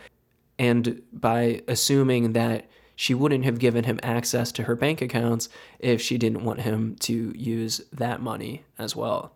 and 0.58 1.04
by 1.13 1.62
assuming 1.67 2.34
that 2.34 2.67
she 2.96 3.13
wouldn't 3.13 3.46
have 3.46 3.60
given 3.60 3.84
him 3.84 4.00
access 4.02 4.52
to 4.54 4.63
her 4.63 4.76
bank 4.76 5.04
accounts 5.04 5.50
if 5.78 6.02
she 6.02 6.17
didn't 6.17 6.43
want 6.43 6.62
him 6.62 6.96
to 7.02 7.32
use 7.36 7.80
that 7.91 8.22
money 8.22 8.63
as 8.80 8.96
well. 8.96 9.36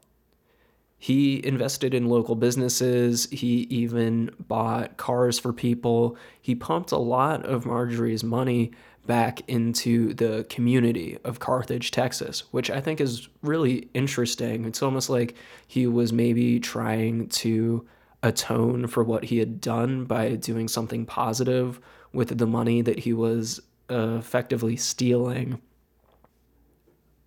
He 0.97 1.45
invested 1.45 1.93
in 1.93 2.09
local 2.09 2.35
businesses. 2.35 3.27
He 3.31 3.67
even 3.69 4.31
bought 4.47 4.97
cars 4.97 5.37
for 5.37 5.53
people. 5.53 6.17
He 6.41 6.55
pumped 6.55 6.91
a 6.91 6.97
lot 6.97 7.45
of 7.45 7.65
Marjorie's 7.65 8.23
money 8.23 8.71
back 9.05 9.47
into 9.47 10.13
the 10.15 10.45
community 10.49 11.17
of 11.23 11.39
Carthage, 11.39 11.91
Texas, 11.91 12.43
which 12.51 12.69
I 12.69 12.81
think 12.81 12.99
is 12.99 13.29
really 13.41 13.87
interesting. 13.93 14.65
It's 14.65 14.83
almost 14.83 15.09
like 15.09 15.35
he 15.67 15.87
was 15.87 16.11
maybe 16.11 16.59
trying 16.59 17.27
to 17.29 17.87
atone 18.23 18.87
for 18.87 19.03
what 19.03 19.23
he 19.25 19.37
had 19.37 19.61
done 19.61 20.05
by 20.05 20.35
doing 20.35 20.67
something 20.67 21.05
positive 21.05 21.79
with 22.11 22.37
the 22.37 22.47
money 22.47 22.81
that 22.81 22.99
he 22.99 23.13
was 23.13 23.61
effectively 23.89 24.75
stealing 24.75 25.61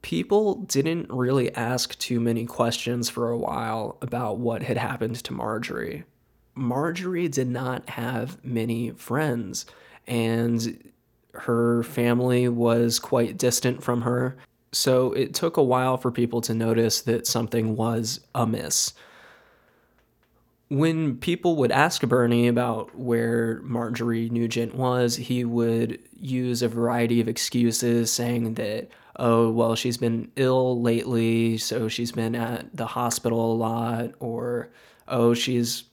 people 0.02 0.54
didn't 0.54 1.10
really 1.10 1.54
ask 1.54 1.98
too 1.98 2.20
many 2.20 2.46
questions 2.46 3.10
for 3.10 3.30
a 3.30 3.38
while 3.38 3.98
about 4.00 4.38
what 4.38 4.62
had 4.62 4.76
happened 4.76 5.16
to 5.16 5.32
Marjorie. 5.32 6.04
Marjorie 6.54 7.28
did 7.28 7.48
not 7.48 7.88
have 7.90 8.42
many 8.44 8.90
friends, 8.92 9.66
and 10.06 10.90
her 11.34 11.82
family 11.84 12.48
was 12.48 12.98
quite 12.98 13.38
distant 13.38 13.82
from 13.82 14.02
her. 14.02 14.36
So 14.72 15.12
it 15.12 15.34
took 15.34 15.56
a 15.56 15.62
while 15.62 15.96
for 15.96 16.10
people 16.10 16.40
to 16.42 16.54
notice 16.54 17.02
that 17.02 17.26
something 17.26 17.76
was 17.76 18.20
amiss. 18.34 18.92
When 20.68 21.16
people 21.16 21.56
would 21.56 21.72
ask 21.72 22.06
Bernie 22.06 22.46
about 22.46 22.96
where 22.96 23.60
Marjorie 23.62 24.30
Nugent 24.30 24.74
was, 24.74 25.16
he 25.16 25.44
would 25.44 25.98
use 26.16 26.62
a 26.62 26.68
variety 26.68 27.20
of 27.20 27.26
excuses, 27.26 28.12
saying 28.12 28.54
that 28.54 28.88
oh, 29.20 29.50
well, 29.50 29.76
she's 29.76 29.98
been 29.98 30.32
ill 30.36 30.80
lately, 30.80 31.58
so 31.58 31.88
she's 31.88 32.10
been 32.10 32.34
at 32.34 32.74
the 32.74 32.86
hospital 32.86 33.52
a 33.52 33.54
lot, 33.54 34.12
or 34.18 34.70
oh, 35.06 35.34
she's 35.34 35.84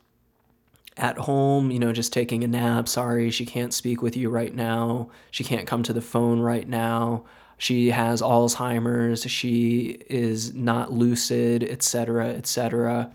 at 0.96 1.18
home, 1.18 1.70
you 1.70 1.78
know, 1.78 1.92
just 1.92 2.14
taking 2.14 2.44
a 2.44 2.48
nap. 2.48 2.88
Sorry, 2.88 3.30
she 3.30 3.46
can't 3.46 3.74
speak 3.74 4.02
with 4.02 4.16
you 4.16 4.30
right 4.30 4.56
now. 4.56 5.10
She 5.30 5.44
can't 5.44 5.68
come 5.68 5.84
to 5.84 5.94
the 5.94 6.02
phone 6.02 6.40
right 6.40 6.68
now. 6.68 7.26
She 7.58 7.90
has 7.90 8.22
Alzheimer's. 8.22 9.30
She 9.30 9.98
is 10.10 10.54
not 10.54 10.94
lucid, 10.94 11.64
etc., 11.64 12.30
etc. 12.30 13.12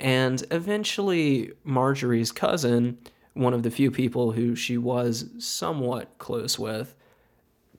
And 0.00 0.42
eventually, 0.50 1.52
Marjorie's 1.62 2.32
cousin, 2.32 2.98
one 3.34 3.52
of 3.52 3.62
the 3.64 3.70
few 3.70 3.90
people 3.90 4.32
who 4.32 4.56
she 4.56 4.78
was 4.78 5.26
somewhat 5.38 6.16
close 6.18 6.58
with, 6.58 6.94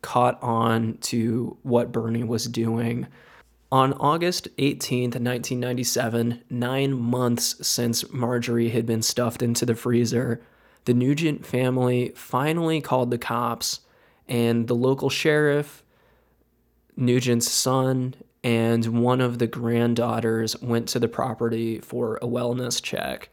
caught 0.03 0.37
on 0.43 0.97
to 0.99 1.57
what 1.63 1.91
Bernie 1.91 2.23
was 2.23 2.45
doing. 2.45 3.07
On 3.71 3.93
August 3.93 4.55
18th, 4.57 5.15
1997, 5.15 6.43
nine 6.51 6.93
months 6.93 7.67
since 7.67 8.11
Marjorie 8.13 8.69
had 8.69 8.85
been 8.85 9.01
stuffed 9.01 9.41
into 9.41 9.65
the 9.65 9.73
freezer, 9.73 10.43
the 10.85 10.93
Nugent 10.93 11.43
family 11.43 12.13
finally 12.15 12.81
called 12.81 13.09
the 13.09 13.17
cops, 13.17 13.79
and 14.27 14.67
the 14.67 14.75
local 14.75 15.09
sheriff, 15.09 15.83
Nugent's 16.95 17.49
son, 17.49 18.13
and 18.43 19.01
one 19.01 19.21
of 19.21 19.39
the 19.39 19.47
granddaughters 19.47 20.61
went 20.61 20.87
to 20.89 20.99
the 20.99 21.07
property 21.07 21.79
for 21.79 22.17
a 22.17 22.27
wellness 22.27 22.81
check. 22.81 23.29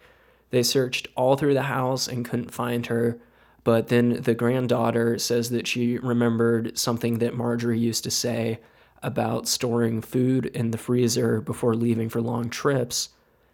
They 0.51 0.63
searched 0.63 1.09
all 1.17 1.37
through 1.37 1.55
the 1.55 1.63
house 1.63 2.09
and 2.09 2.25
couldn't 2.25 2.53
find 2.53 2.87
her, 2.87 3.21
but 3.65 3.89
then 3.89 4.23
the 4.23 4.35
granddaughter 4.35 5.19
says 5.19 5.51
that 5.51 5.67
she 5.67 5.99
remembered 5.99 6.79
something 6.79 7.19
that 7.19 7.37
Marjorie 7.37 7.79
used 7.79 8.05
to 8.05 8.11
say 8.11 8.61
about 9.03 9.49
storing 9.49 10.01
food 10.01 10.47
in 10.47 10.71
the 10.71 10.79
freezer 10.79 11.41
before 11.41 11.75
leaving 11.75 12.09
for 12.09 12.21
long 12.21 12.51
trips. 12.51 13.11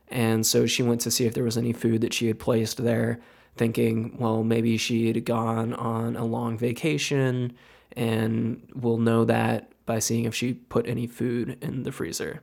And 0.09 0.47
so 0.47 0.67
she 0.67 0.83
went 0.83 1.01
to 1.03 1.11
see 1.11 1.25
if 1.25 1.35
there 1.35 1.45
was 1.45 1.57
any 1.57 1.73
food 1.73 2.01
that 2.03 2.13
she 2.13 2.29
had 2.29 2.39
placed 2.39 2.83
there, 2.83 3.21
thinking, 3.57 4.17
well, 4.19 4.45
maybe 4.45 4.77
she 4.77 5.09
had 5.09 5.25
gone 5.25 5.75
on 5.75 6.17
a 6.17 6.25
long 6.25 6.59
vacation, 6.59 7.55
and 7.93 8.69
we'll 8.75 8.99
know 8.99 9.25
that 9.25 9.73
by 9.87 9.99
seeing 9.99 10.25
if 10.25 10.35
she 10.35 10.55
put 10.55 10.87
any 10.87 11.07
food 11.07 11.59
in 11.61 11.83
the 11.83 11.93
freezer. 11.93 12.43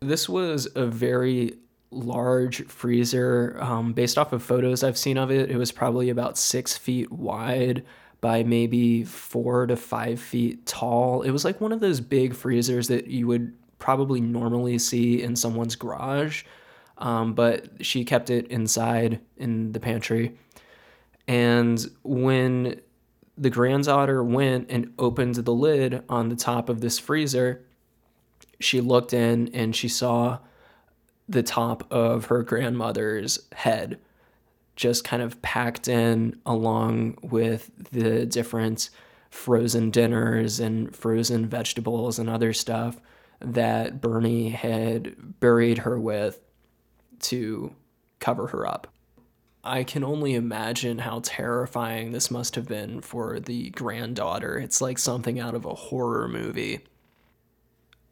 This 0.00 0.28
was 0.28 0.68
a 0.74 0.86
very 0.86 1.58
large 1.90 2.66
freezer. 2.66 3.56
Um, 3.60 3.92
based 3.92 4.18
off 4.18 4.32
of 4.32 4.42
photos 4.42 4.82
I've 4.82 4.98
seen 4.98 5.18
of 5.18 5.30
it, 5.30 5.50
it 5.50 5.56
was 5.56 5.72
probably 5.72 6.10
about 6.10 6.38
six 6.38 6.76
feet 6.76 7.10
wide 7.10 7.84
by 8.20 8.42
maybe 8.42 9.04
four 9.04 9.66
to 9.66 9.76
five 9.76 10.20
feet 10.20 10.66
tall. 10.66 11.22
It 11.22 11.30
was 11.30 11.44
like 11.44 11.60
one 11.60 11.72
of 11.72 11.80
those 11.80 12.00
big 12.00 12.34
freezers 12.34 12.88
that 12.88 13.06
you 13.06 13.26
would 13.26 13.52
probably 13.78 14.20
normally 14.20 14.78
see 14.78 15.22
in 15.22 15.36
someone's 15.36 15.76
garage, 15.76 16.44
um, 16.98 17.34
but 17.34 17.84
she 17.84 18.04
kept 18.04 18.30
it 18.30 18.48
inside 18.48 19.20
in 19.36 19.72
the 19.72 19.80
pantry. 19.80 20.36
And 21.28 21.84
when 22.02 22.80
the 23.36 23.50
granddaughter 23.50 24.24
went 24.24 24.70
and 24.70 24.94
opened 24.98 25.34
the 25.34 25.52
lid 25.52 26.02
on 26.08 26.30
the 26.30 26.36
top 26.36 26.68
of 26.68 26.80
this 26.80 26.98
freezer, 26.98 27.62
she 28.60 28.80
looked 28.80 29.12
in 29.12 29.48
and 29.54 29.76
she 29.76 29.88
saw 29.88 30.38
the 31.28 31.42
top 31.42 31.90
of 31.92 32.26
her 32.26 32.42
grandmother's 32.42 33.38
head, 33.52 33.98
just 34.76 35.04
kind 35.04 35.22
of 35.22 35.40
packed 35.42 35.88
in 35.88 36.38
along 36.44 37.18
with 37.22 37.70
the 37.90 38.26
different 38.26 38.90
frozen 39.30 39.90
dinners 39.90 40.60
and 40.60 40.94
frozen 40.94 41.46
vegetables 41.46 42.18
and 42.18 42.28
other 42.28 42.52
stuff 42.52 43.00
that 43.40 44.00
Bernie 44.00 44.50
had 44.50 45.40
buried 45.40 45.78
her 45.78 45.98
with 45.98 46.40
to 47.20 47.74
cover 48.18 48.46
her 48.48 48.66
up. 48.66 48.88
I 49.64 49.82
can 49.82 50.04
only 50.04 50.34
imagine 50.34 50.98
how 50.98 51.20
terrifying 51.24 52.12
this 52.12 52.30
must 52.30 52.54
have 52.54 52.68
been 52.68 53.00
for 53.00 53.40
the 53.40 53.70
granddaughter. 53.70 54.58
It's 54.58 54.80
like 54.80 54.98
something 54.98 55.40
out 55.40 55.54
of 55.54 55.64
a 55.64 55.74
horror 55.74 56.28
movie. 56.28 56.84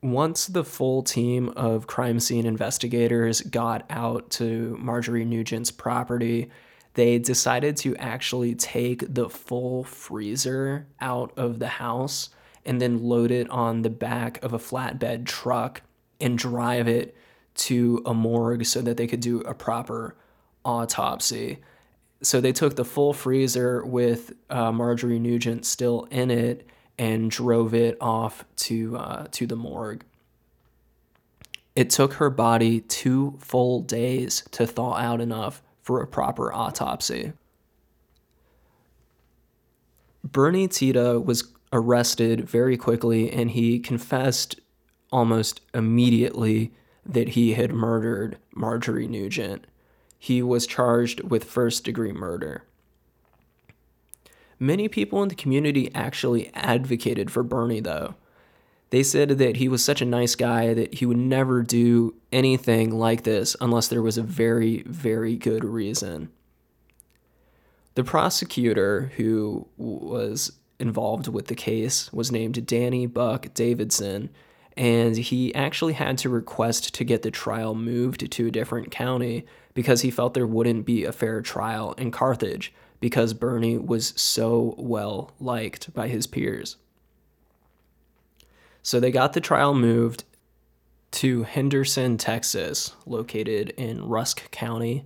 Once 0.05 0.49
the 0.49 0.62
full 0.62 1.03
team 1.03 1.49
of 1.57 1.87
crime 1.87 2.21
scene 2.21 2.45
investigators 2.45 3.40
got 3.40 3.87
out 3.88 4.29
to 4.29 4.77
Marjorie 4.79 5.25
Nugent's 5.25 5.71
property, 5.71 6.51
they 6.93 7.19
decided 7.19 7.75
to 7.75 7.97
actually 7.97 8.55
take 8.55 9.14
the 9.14 9.31
full 9.31 9.83
freezer 9.83 10.87
out 11.01 11.33
of 11.38 11.59
the 11.59 11.69
house 11.69 12.29
and 12.67 12.83
then 12.83 13.03
load 13.03 13.31
it 13.31 13.49
on 13.49 13.81
the 13.81 13.88
back 13.88 14.45
of 14.45 14.53
a 14.53 14.59
flatbed 14.59 15.25
truck 15.25 15.81
and 16.21 16.37
drive 16.37 16.87
it 16.87 17.17
to 17.55 18.03
a 18.05 18.12
morgue 18.12 18.67
so 18.67 18.83
that 18.83 18.99
they 18.99 19.07
could 19.07 19.21
do 19.21 19.40
a 19.40 19.55
proper 19.55 20.14
autopsy. 20.67 21.61
So 22.21 22.43
they 22.43 22.53
took 22.53 22.77
the 22.77 22.85
full 22.85 23.14
freezer 23.14 23.83
with 23.87 24.35
uh, 24.51 24.71
Marjorie 24.71 25.19
Nugent 25.19 25.64
still 25.64 26.07
in 26.11 26.31
it 26.31 26.69
and 26.99 27.31
drove 27.31 27.75
it 27.75 27.97
off 28.01 28.45
to 28.57 28.97
uh, 28.97 29.27
to 29.33 29.47
the 29.47 29.57
morgue. 29.57 30.05
It 31.75 31.91
took 31.91 32.15
her 32.15 32.31
body 32.31 32.81
two 32.81 33.37
full 33.41 33.81
days 33.81 34.45
to 34.53 34.67
thaw 34.67 34.95
out 34.95 35.21
enough 35.21 35.63
for 35.83 36.01
a 36.01 36.07
proper 36.07 36.53
autopsy. 36.53 37.33
Bernie 40.23 40.69
Tiede 40.69 41.25
was 41.25 41.53
arrested 41.73 42.49
very 42.49 42.77
quickly 42.77 43.31
and 43.31 43.51
he 43.51 43.79
confessed 43.79 44.61
almost 45.13 45.61
immediately 45.75 46.73
that 47.05 47.31
he 47.31 47.55
had 47.55 47.73
murdered 47.73 48.39
Marjorie 48.55 49.09
Nugent. 49.09 49.67
He 50.19 50.43
was 50.43 50.67
charged 50.67 51.23
with 51.23 51.45
first 51.45 51.85
degree 51.85 52.13
murder. 52.13 52.65
Many 54.59 54.88
people 54.88 55.23
in 55.23 55.29
the 55.29 55.35
community 55.35 55.90
actually 55.95 56.53
advocated 56.55 57.31
for 57.31 57.43
Bernie, 57.43 57.81
though. 57.81 58.14
They 58.90 59.03
said 59.03 59.31
that 59.31 59.57
he 59.57 59.69
was 59.69 59.83
such 59.83 60.01
a 60.01 60.07
nice 60.07 60.35
guy 60.37 60.73
that 60.75 60.95
he 60.95 61.07
would 61.07 61.17
never 61.17 61.62
do 61.62 62.14
anything 62.31 62.97
like 62.97 63.25
this 63.25 63.57
unless 63.61 63.88
there 63.88 64.03
was 64.03 64.19
a 64.19 64.23
very, 64.23 64.85
very 64.87 65.37
good 65.37 65.64
reason. 65.64 66.31
The 67.97 68.05
prosecutor 68.05 69.12
who 69.17 69.67
was 69.77 70.53
involved 70.79 71.29
with 71.29 71.47
the 71.47 71.55
case 71.55 72.12
was 72.12 72.31
named 72.31 72.67
Danny 72.67 73.07
Buck 73.07 73.53
Davidson, 73.55 74.31
and 74.77 75.17
he 75.17 75.55
actually 75.55 75.95
had 75.95 76.19
to 76.19 76.29
request 76.29 76.95
to 76.95 77.05
get 77.05 77.23
the 77.23 77.31
trial 77.31 77.75
moved 77.75 78.31
to 78.31 78.47
a 78.47 78.51
different 78.51 78.90
county 78.90 79.45
because 79.73 80.03
he 80.03 80.11
felt 80.11 80.35
there 80.35 80.47
wouldn't 80.47 80.85
be 80.85 81.05
a 81.05 81.12
fair 81.12 81.40
trial 81.40 81.95
in 81.95 82.11
Carthage 82.11 82.73
because 83.05 83.35
Bernie 83.35 83.77
was 83.77 84.14
so 84.17 84.75
well 84.79 85.35
liked 85.38 85.93
by 85.93 86.09
his 86.09 86.27
peers. 86.27 86.79
So 88.83 88.99
they 88.99 89.11
got 89.11 89.35
the 89.35 89.43
trial 89.43 89.75
moved 89.75 90.25
to 91.11 91.43
Henderson, 91.43 92.17
Texas, 92.17 92.95
located 93.05 93.75
in 93.77 94.09
Rusk 94.09 94.51
County, 94.51 95.05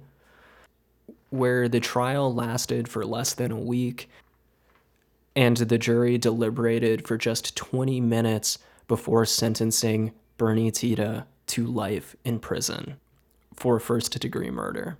where 1.31 1.69
the 1.69 1.81
trial 1.81 2.33
lasted 2.33 2.87
for 2.87 3.05
less 3.05 3.35
than 3.35 3.51
a 3.51 3.59
week 3.59 4.09
and 5.35 5.57
the 5.57 5.77
jury 5.77 6.19
deliberated 6.19 7.05
for 7.05 7.19
just 7.19 7.57
20 7.57 8.01
minutes 8.01 8.59
before 8.87 9.27
sentencing 9.27 10.13
Bernie 10.37 10.71
Tiede 10.71 11.25
to 11.49 11.67
life 11.67 12.15
in 12.25 12.39
prison 12.39 13.01
for 13.55 13.81
first 13.81 14.17
degree 14.21 14.51
murder. 14.51 14.99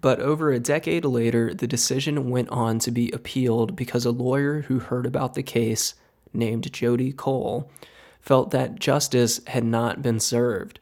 But 0.00 0.20
over 0.20 0.52
a 0.52 0.60
decade 0.60 1.04
later, 1.04 1.52
the 1.52 1.66
decision 1.66 2.30
went 2.30 2.50
on 2.50 2.78
to 2.80 2.90
be 2.90 3.10
appealed 3.10 3.74
because 3.74 4.04
a 4.04 4.10
lawyer 4.10 4.62
who 4.62 4.78
heard 4.78 5.06
about 5.06 5.34
the 5.34 5.42
case 5.42 5.94
named 6.32 6.72
Jody 6.72 7.12
Cole, 7.12 7.70
felt 8.20 8.50
that 8.50 8.78
justice 8.78 9.40
had 9.46 9.64
not 9.64 10.02
been 10.02 10.20
served. 10.20 10.80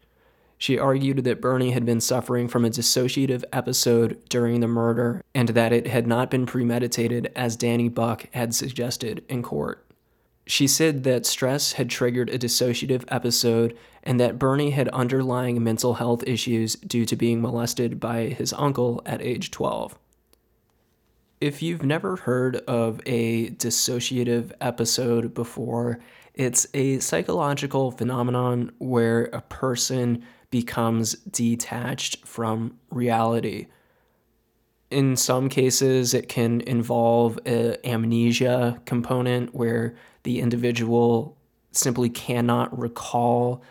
She 0.58 0.78
argued 0.78 1.24
that 1.24 1.40
Bernie 1.40 1.72
had 1.72 1.84
been 1.84 2.00
suffering 2.00 2.48
from 2.48 2.64
a 2.64 2.70
dissociative 2.70 3.44
episode 3.52 4.18
during 4.28 4.60
the 4.60 4.68
murder 4.68 5.22
and 5.34 5.50
that 5.50 5.72
it 5.72 5.86
had 5.86 6.06
not 6.06 6.30
been 6.30 6.46
premeditated 6.46 7.30
as 7.36 7.56
Danny 7.56 7.88
Buck 7.88 8.26
had 8.32 8.54
suggested 8.54 9.22
in 9.28 9.42
court. 9.42 9.85
She 10.46 10.68
said 10.68 11.02
that 11.02 11.26
stress 11.26 11.72
had 11.72 11.90
triggered 11.90 12.30
a 12.30 12.38
dissociative 12.38 13.04
episode 13.08 13.76
and 14.04 14.20
that 14.20 14.38
Bernie 14.38 14.70
had 14.70 14.88
underlying 14.88 15.62
mental 15.62 15.94
health 15.94 16.22
issues 16.24 16.76
due 16.76 17.04
to 17.04 17.16
being 17.16 17.42
molested 17.42 17.98
by 17.98 18.26
his 18.26 18.52
uncle 18.52 19.02
at 19.04 19.20
age 19.20 19.50
12. 19.50 19.98
If 21.40 21.62
you've 21.62 21.82
never 21.82 22.16
heard 22.16 22.56
of 22.68 23.00
a 23.04 23.50
dissociative 23.50 24.52
episode 24.60 25.34
before, 25.34 25.98
it's 26.32 26.66
a 26.72 27.00
psychological 27.00 27.90
phenomenon 27.90 28.70
where 28.78 29.24
a 29.24 29.40
person 29.42 30.22
becomes 30.50 31.14
detached 31.14 32.24
from 32.24 32.78
reality. 32.90 33.66
In 34.90 35.16
some 35.16 35.48
cases, 35.48 36.14
it 36.14 36.28
can 36.28 36.60
involve 36.60 37.38
an 37.44 37.76
amnesia 37.84 38.80
component 38.86 39.54
where 39.54 39.96
the 40.26 40.40
individual 40.40 41.38
simply 41.72 42.10
cannot 42.10 42.78
recall 42.78 43.62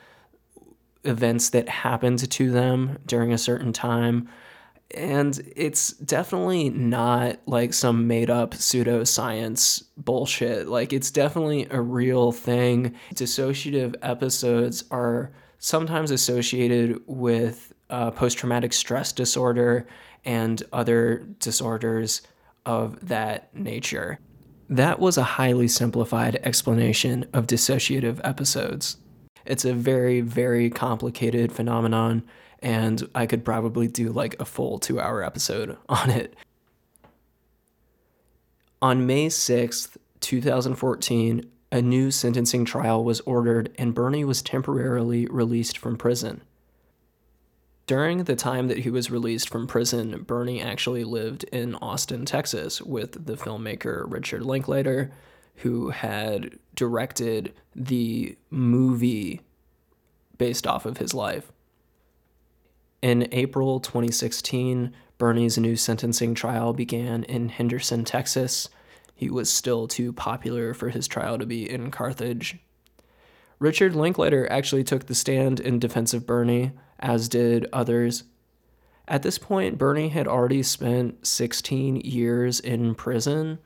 events 1.04 1.52
that 1.52 1.70
happened 1.70 2.32
to 2.32 2.50
them 2.50 2.98
during 3.06 3.32
a 3.32 3.38
certain 3.38 3.72
time 3.72 4.28
and 4.92 5.42
it's 5.56 5.94
definitely 5.94 6.70
not 6.70 7.40
like 7.48 7.74
some 7.74 8.08
made 8.08 8.30
up 8.30 8.52
pseudoscience 8.52 9.84
bullshit. 9.98 10.68
Like, 10.68 10.94
it's 10.94 11.12
definitely 11.12 11.68
a 11.72 11.82
real 11.82 12.32
thing. 12.32 12.96
Dissociative 13.14 13.96
episodes 14.02 14.84
are 14.92 15.32
sometimes 15.58 16.12
associated 16.12 17.02
with 17.08 17.74
uh, 17.90 18.12
post 18.12 18.38
traumatic 18.38 18.74
stress 18.74 19.12
disorder 19.12 19.88
and 20.24 20.62
other 20.72 21.28
disorders 21.40 22.22
of 22.66 23.08
that 23.08 23.54
nature. 23.56 24.20
That 24.70 25.00
was 25.00 25.18
a 25.18 25.24
highly 25.24 25.68
simplified 25.68 26.40
explanation 26.44 27.28
of 27.34 27.48
dissociative 27.48 28.20
episodes. 28.24 28.98
It's 29.46 29.66
a 29.66 29.74
very, 29.74 30.22
very 30.22 30.70
complicated 30.70 31.52
phenomenon 31.52 32.24
and 32.60 33.08
I 33.14 33.28
could 33.28 33.46
probably 33.46 33.88
do 33.88 34.12
like 34.12 34.36
a 34.40 34.46
full 34.46 34.80
two 34.80 35.00
hour 35.00 35.24
episode 35.24 35.78
on 35.90 36.10
it. 36.10 36.36
On 38.82 39.06
May 39.06 39.28
6th, 39.28 39.98
2014, 40.20 41.50
a 41.72 41.82
new 41.82 42.12
sentencing 42.12 42.66
trial 42.66 43.04
was 43.04 43.22
ordered 43.22 43.74
and 43.78 43.94
Bernie 43.94 44.26
was 44.26 44.42
temporarily 44.42 45.28
released 45.28 45.78
from 45.78 45.98
prison. 45.98 46.42
During 47.88 48.24
the 48.24 48.36
time 48.36 48.68
that 48.68 48.80
he 48.80 48.90
was 48.90 49.12
released 49.12 49.48
from 49.50 49.68
prison, 49.68 50.24
Bernie 50.24 50.62
actually 50.62 51.04
lived 51.04 51.44
in 51.46 51.76
Austin, 51.76 52.26
Texas, 52.26 52.82
with 52.82 53.26
the 53.26 53.36
filmmaker 53.36 54.06
Richard 54.08 54.44
Linklater, 54.44 55.12
who 55.58 55.92
had 55.92 56.58
directed 56.74 57.54
the 57.76 58.38
movie 58.50 59.42
based 60.38 60.66
off 60.66 60.86
of 60.86 60.98
his 60.98 61.14
life. 61.14 61.52
In 63.04 63.28
April 63.32 63.80
2016, 63.80 64.92
Bernie's 65.20 65.58
new 65.60 65.76
sentencing 65.76 66.34
trial 66.34 66.74
began 66.74 67.24
in 67.24 67.50
Henderson, 67.50 68.04
Texas. 68.04 68.68
He 69.14 69.30
was 69.30 69.54
still 69.54 69.88
too 69.88 70.12
popular 70.12 70.74
for 70.74 70.90
his 70.90 71.08
trial 71.08 71.38
to 71.38 71.46
be 71.46 71.70
in 71.70 71.92
Carthage. 71.92 72.58
Richard 73.60 73.96
Linklater 73.96 74.52
actually 74.52 74.84
took 74.84 75.06
the 75.06 75.16
stand 75.16 75.60
in 75.60 75.80
defense 75.80 76.14
of 76.16 76.26
Bernie, 76.26 76.72
as 77.00 77.30
did 77.30 77.68
others. 77.74 78.24
At 79.08 79.22
this 79.22 79.38
point, 79.38 79.78
Bernie 79.78 80.10
had 80.10 80.28
already 80.28 80.64
spent 80.64 81.28
16 81.28 81.98
years 81.98 82.60
in 82.60 82.96
prison. 82.96 83.60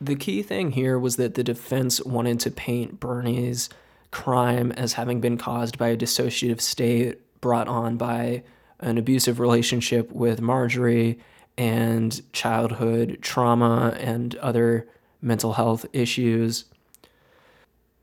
The 0.00 0.16
key 0.16 0.42
thing 0.42 0.72
here 0.72 0.98
was 0.98 1.16
that 1.16 1.34
the 1.34 1.44
defense 1.44 2.02
wanted 2.02 2.40
to 2.40 2.50
paint 2.50 2.98
Bernie's 2.98 3.68
crime 4.10 4.72
as 4.72 4.94
having 4.94 5.20
been 5.20 5.36
caused 5.36 5.78
by 5.78 5.88
a 5.88 5.96
dissociative 5.96 6.60
state 6.60 7.20
brought 7.40 7.68
on 7.68 7.96
by 7.96 8.42
an 8.80 8.98
abusive 8.98 9.38
relationship 9.38 10.10
with 10.10 10.40
Marjorie 10.40 11.18
and 11.56 12.20
childhood 12.32 13.18
trauma 13.20 13.96
and 14.00 14.34
other 14.36 14.88
mental 15.20 15.52
health 15.52 15.84
issues. 15.92 16.64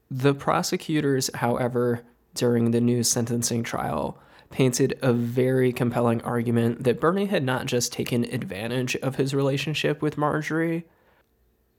The 0.09 0.33
prosecutors, 0.33 1.29
however, 1.33 2.03
during 2.37 2.71
the 2.71 2.81
new 2.81 3.03
sentencing 3.03 3.63
trial 3.63 4.17
painted 4.49 4.97
a 5.01 5.11
very 5.11 5.73
compelling 5.73 6.21
argument 6.21 6.83
that 6.83 7.01
Bernie 7.01 7.25
had 7.25 7.43
not 7.43 7.65
just 7.65 7.91
taken 7.91 8.23
advantage 8.25 8.95
of 8.97 9.15
his 9.15 9.33
relationship 9.33 10.01
with 10.01 10.17
Marjorie, 10.17 10.85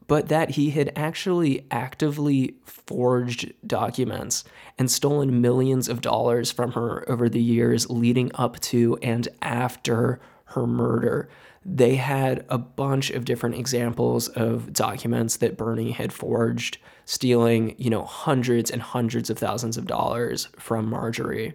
but 0.06 0.28
that 0.28 0.50
he 0.50 0.70
had 0.70 0.92
actually 0.96 1.66
actively 1.70 2.56
forged 2.64 3.52
documents 3.66 4.44
and 4.78 4.90
stolen 4.90 5.40
millions 5.40 5.88
of 5.88 6.00
dollars 6.00 6.50
from 6.50 6.72
her 6.72 7.08
over 7.08 7.28
the 7.28 7.42
years 7.42 7.88
leading 7.90 8.30
up 8.34 8.58
to 8.60 8.98
and 9.02 9.28
after 9.42 10.20
her 10.46 10.66
murder. 10.66 11.28
They 11.70 11.96
had 11.96 12.46
a 12.48 12.56
bunch 12.56 13.10
of 13.10 13.26
different 13.26 13.56
examples 13.56 14.28
of 14.28 14.72
documents 14.72 15.36
that 15.36 15.58
Bernie 15.58 15.90
had 15.90 16.14
forged, 16.14 16.78
stealing, 17.04 17.74
you 17.76 17.90
know, 17.90 18.04
hundreds 18.04 18.70
and 18.70 18.80
hundreds 18.80 19.28
of 19.28 19.38
thousands 19.38 19.76
of 19.76 19.86
dollars 19.86 20.48
from 20.58 20.88
Marjorie. 20.88 21.54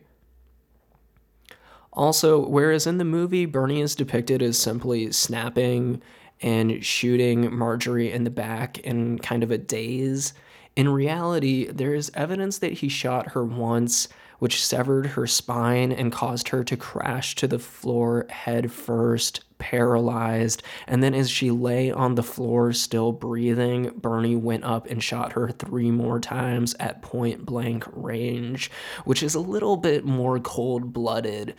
Also, 1.92 2.48
whereas 2.48 2.86
in 2.86 3.00
the 3.00 3.06
movie, 3.06 3.46
Bernie 3.46 3.82
is 3.82 3.96
depicted 3.96 4.44
as 4.44 4.58
simply 4.58 5.12
snapping 5.12 6.02
and 6.42 6.86
shooting 6.86 7.56
Marjorie 7.56 8.12
in 8.12 8.24
the 8.24 8.30
back 8.30 8.78
in 8.80 9.18
kind 9.18 9.42
of 9.42 9.50
a 9.50 9.58
daze. 9.58 10.34
In 10.76 10.90
reality, 10.90 11.68
there 11.72 11.96
is 11.96 12.12
evidence 12.14 12.60
that 12.60 12.74
he 12.74 12.90
shot 12.90 13.30
her 13.30 13.44
once, 13.44 14.10
which 14.44 14.62
severed 14.62 15.06
her 15.06 15.26
spine 15.26 15.90
and 15.90 16.12
caused 16.12 16.50
her 16.50 16.66
to 16.66 16.76
crash 16.76 17.34
to 17.34 17.48
the 17.48 17.58
floor 17.58 18.26
head 18.28 18.70
first, 18.70 19.40
paralyzed. 19.58 20.62
And 20.86 21.02
then, 21.02 21.14
as 21.14 21.32
she 21.32 21.50
lay 21.50 21.90
on 21.92 22.16
the 22.16 22.24
floor, 22.24 22.74
still 22.74 23.14
breathing, 23.14 23.92
Bernie 23.96 24.36
went 24.36 24.66
up 24.66 24.86
and 24.88 25.02
shot 25.02 25.32
her 25.32 25.48
three 25.48 25.92
more 25.92 26.20
times 26.20 26.76
at 26.78 27.02
point 27.02 27.46
blank 27.46 27.86
range, 27.94 28.70
which 29.06 29.24
is 29.24 29.34
a 29.34 29.40
little 29.40 29.78
bit 29.78 30.04
more 30.04 30.42
cold 30.42 30.92
blooded. 30.92 31.56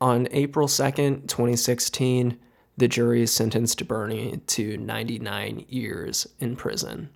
On 0.00 0.28
April 0.30 0.68
2nd, 0.68 1.26
2016, 1.26 2.38
the 2.76 2.86
jury 2.86 3.26
sentenced 3.26 3.88
Bernie 3.88 4.40
to 4.46 4.76
99 4.76 5.64
years 5.68 6.28
in 6.38 6.54
prison. 6.54 7.08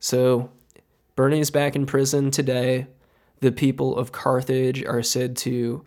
So, 0.00 0.48
Bernie's 1.18 1.50
back 1.50 1.74
in 1.74 1.84
prison 1.84 2.30
today. 2.30 2.86
The 3.40 3.50
people 3.50 3.96
of 3.96 4.12
Carthage 4.12 4.84
are 4.84 5.02
said 5.02 5.36
to 5.38 5.84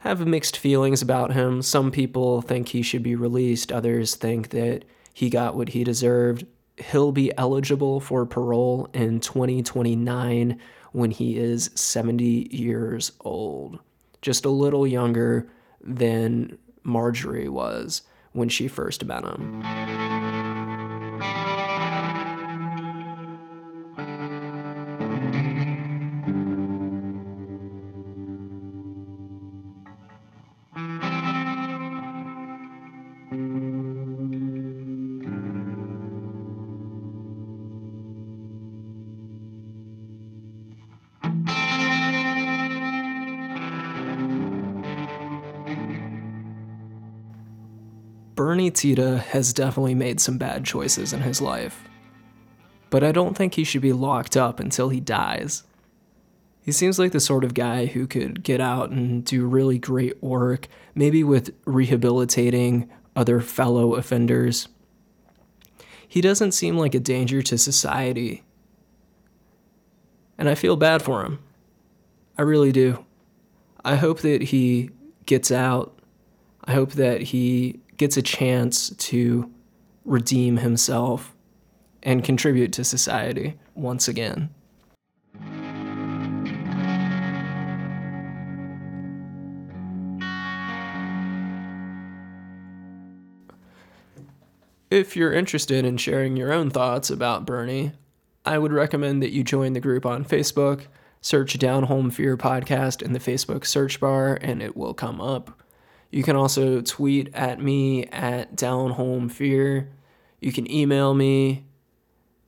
have 0.00 0.26
mixed 0.26 0.58
feelings 0.58 1.00
about 1.00 1.32
him. 1.32 1.62
Some 1.62 1.90
people 1.90 2.42
think 2.42 2.68
he 2.68 2.82
should 2.82 3.02
be 3.02 3.14
released, 3.14 3.72
others 3.72 4.14
think 4.14 4.50
that 4.50 4.84
he 5.14 5.30
got 5.30 5.56
what 5.56 5.70
he 5.70 5.84
deserved. 5.84 6.44
He'll 6.76 7.12
be 7.12 7.32
eligible 7.38 7.98
for 7.98 8.26
parole 8.26 8.90
in 8.92 9.20
2029 9.20 10.60
when 10.92 11.10
he 11.12 11.38
is 11.38 11.70
70 11.74 12.54
years 12.54 13.12
old, 13.22 13.78
just 14.20 14.44
a 14.44 14.50
little 14.50 14.86
younger 14.86 15.48
than 15.80 16.58
Marjorie 16.82 17.48
was 17.48 18.02
when 18.32 18.50
she 18.50 18.68
first 18.68 19.02
met 19.02 19.24
him. 19.24 20.25
Bernie 48.46 48.70
Tiede 48.70 49.18
has 49.18 49.52
definitely 49.52 49.96
made 49.96 50.20
some 50.20 50.38
bad 50.38 50.64
choices 50.64 51.12
in 51.12 51.22
his 51.22 51.40
life. 51.40 51.82
But 52.90 53.02
I 53.02 53.10
don't 53.10 53.36
think 53.36 53.54
he 53.54 53.64
should 53.64 53.82
be 53.82 53.92
locked 53.92 54.36
up 54.36 54.60
until 54.60 54.88
he 54.88 55.00
dies. 55.00 55.64
He 56.62 56.70
seems 56.70 56.96
like 56.96 57.10
the 57.10 57.18
sort 57.18 57.42
of 57.42 57.54
guy 57.54 57.86
who 57.86 58.06
could 58.06 58.44
get 58.44 58.60
out 58.60 58.90
and 58.90 59.24
do 59.24 59.48
really 59.48 59.80
great 59.80 60.22
work, 60.22 60.68
maybe 60.94 61.24
with 61.24 61.56
rehabilitating 61.64 62.88
other 63.16 63.40
fellow 63.40 63.96
offenders. 63.96 64.68
He 66.06 66.20
doesn't 66.20 66.52
seem 66.52 66.78
like 66.78 66.94
a 66.94 67.00
danger 67.00 67.42
to 67.42 67.58
society. 67.58 68.44
And 70.38 70.48
I 70.48 70.54
feel 70.54 70.76
bad 70.76 71.02
for 71.02 71.24
him. 71.24 71.40
I 72.38 72.42
really 72.42 72.70
do. 72.70 73.04
I 73.84 73.96
hope 73.96 74.20
that 74.20 74.40
he 74.40 74.90
gets 75.24 75.50
out. 75.50 75.98
I 76.64 76.74
hope 76.74 76.92
that 76.92 77.22
he 77.22 77.80
gets 77.96 78.16
a 78.16 78.22
chance 78.22 78.90
to 78.90 79.50
redeem 80.04 80.58
himself 80.58 81.34
and 82.02 82.22
contribute 82.22 82.72
to 82.72 82.84
society 82.84 83.58
once 83.74 84.08
again. 84.08 84.50
If 94.88 95.16
you're 95.16 95.32
interested 95.32 95.84
in 95.84 95.96
sharing 95.96 96.36
your 96.36 96.52
own 96.52 96.70
thoughts 96.70 97.10
about 97.10 97.44
Bernie, 97.44 97.92
I 98.44 98.56
would 98.56 98.72
recommend 98.72 99.20
that 99.22 99.32
you 99.32 99.42
join 99.42 99.72
the 99.72 99.80
group 99.80 100.06
on 100.06 100.24
Facebook. 100.24 100.86
Search 101.20 101.58
Down 101.58 101.82
Home 101.82 102.10
Fear 102.10 102.36
Podcast 102.36 103.02
in 103.02 103.12
the 103.12 103.18
Facebook 103.18 103.66
search 103.66 103.98
bar, 103.98 104.38
and 104.40 104.62
it 104.62 104.76
will 104.76 104.94
come 104.94 105.20
up. 105.20 105.60
You 106.10 106.22
can 106.22 106.36
also 106.36 106.80
tweet 106.80 107.34
at 107.34 107.60
me 107.60 108.04
at 108.06 108.56
Down 108.56 108.92
Home 108.92 109.28
Fear. 109.28 109.90
You 110.40 110.52
can 110.52 110.70
email 110.70 111.14
me 111.14 111.66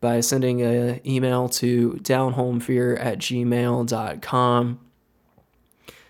by 0.00 0.20
sending 0.20 0.62
an 0.62 1.00
email 1.06 1.48
to 1.48 1.98
downhomefear 2.02 2.98
at 3.04 3.18
gmail.com. 3.18 4.80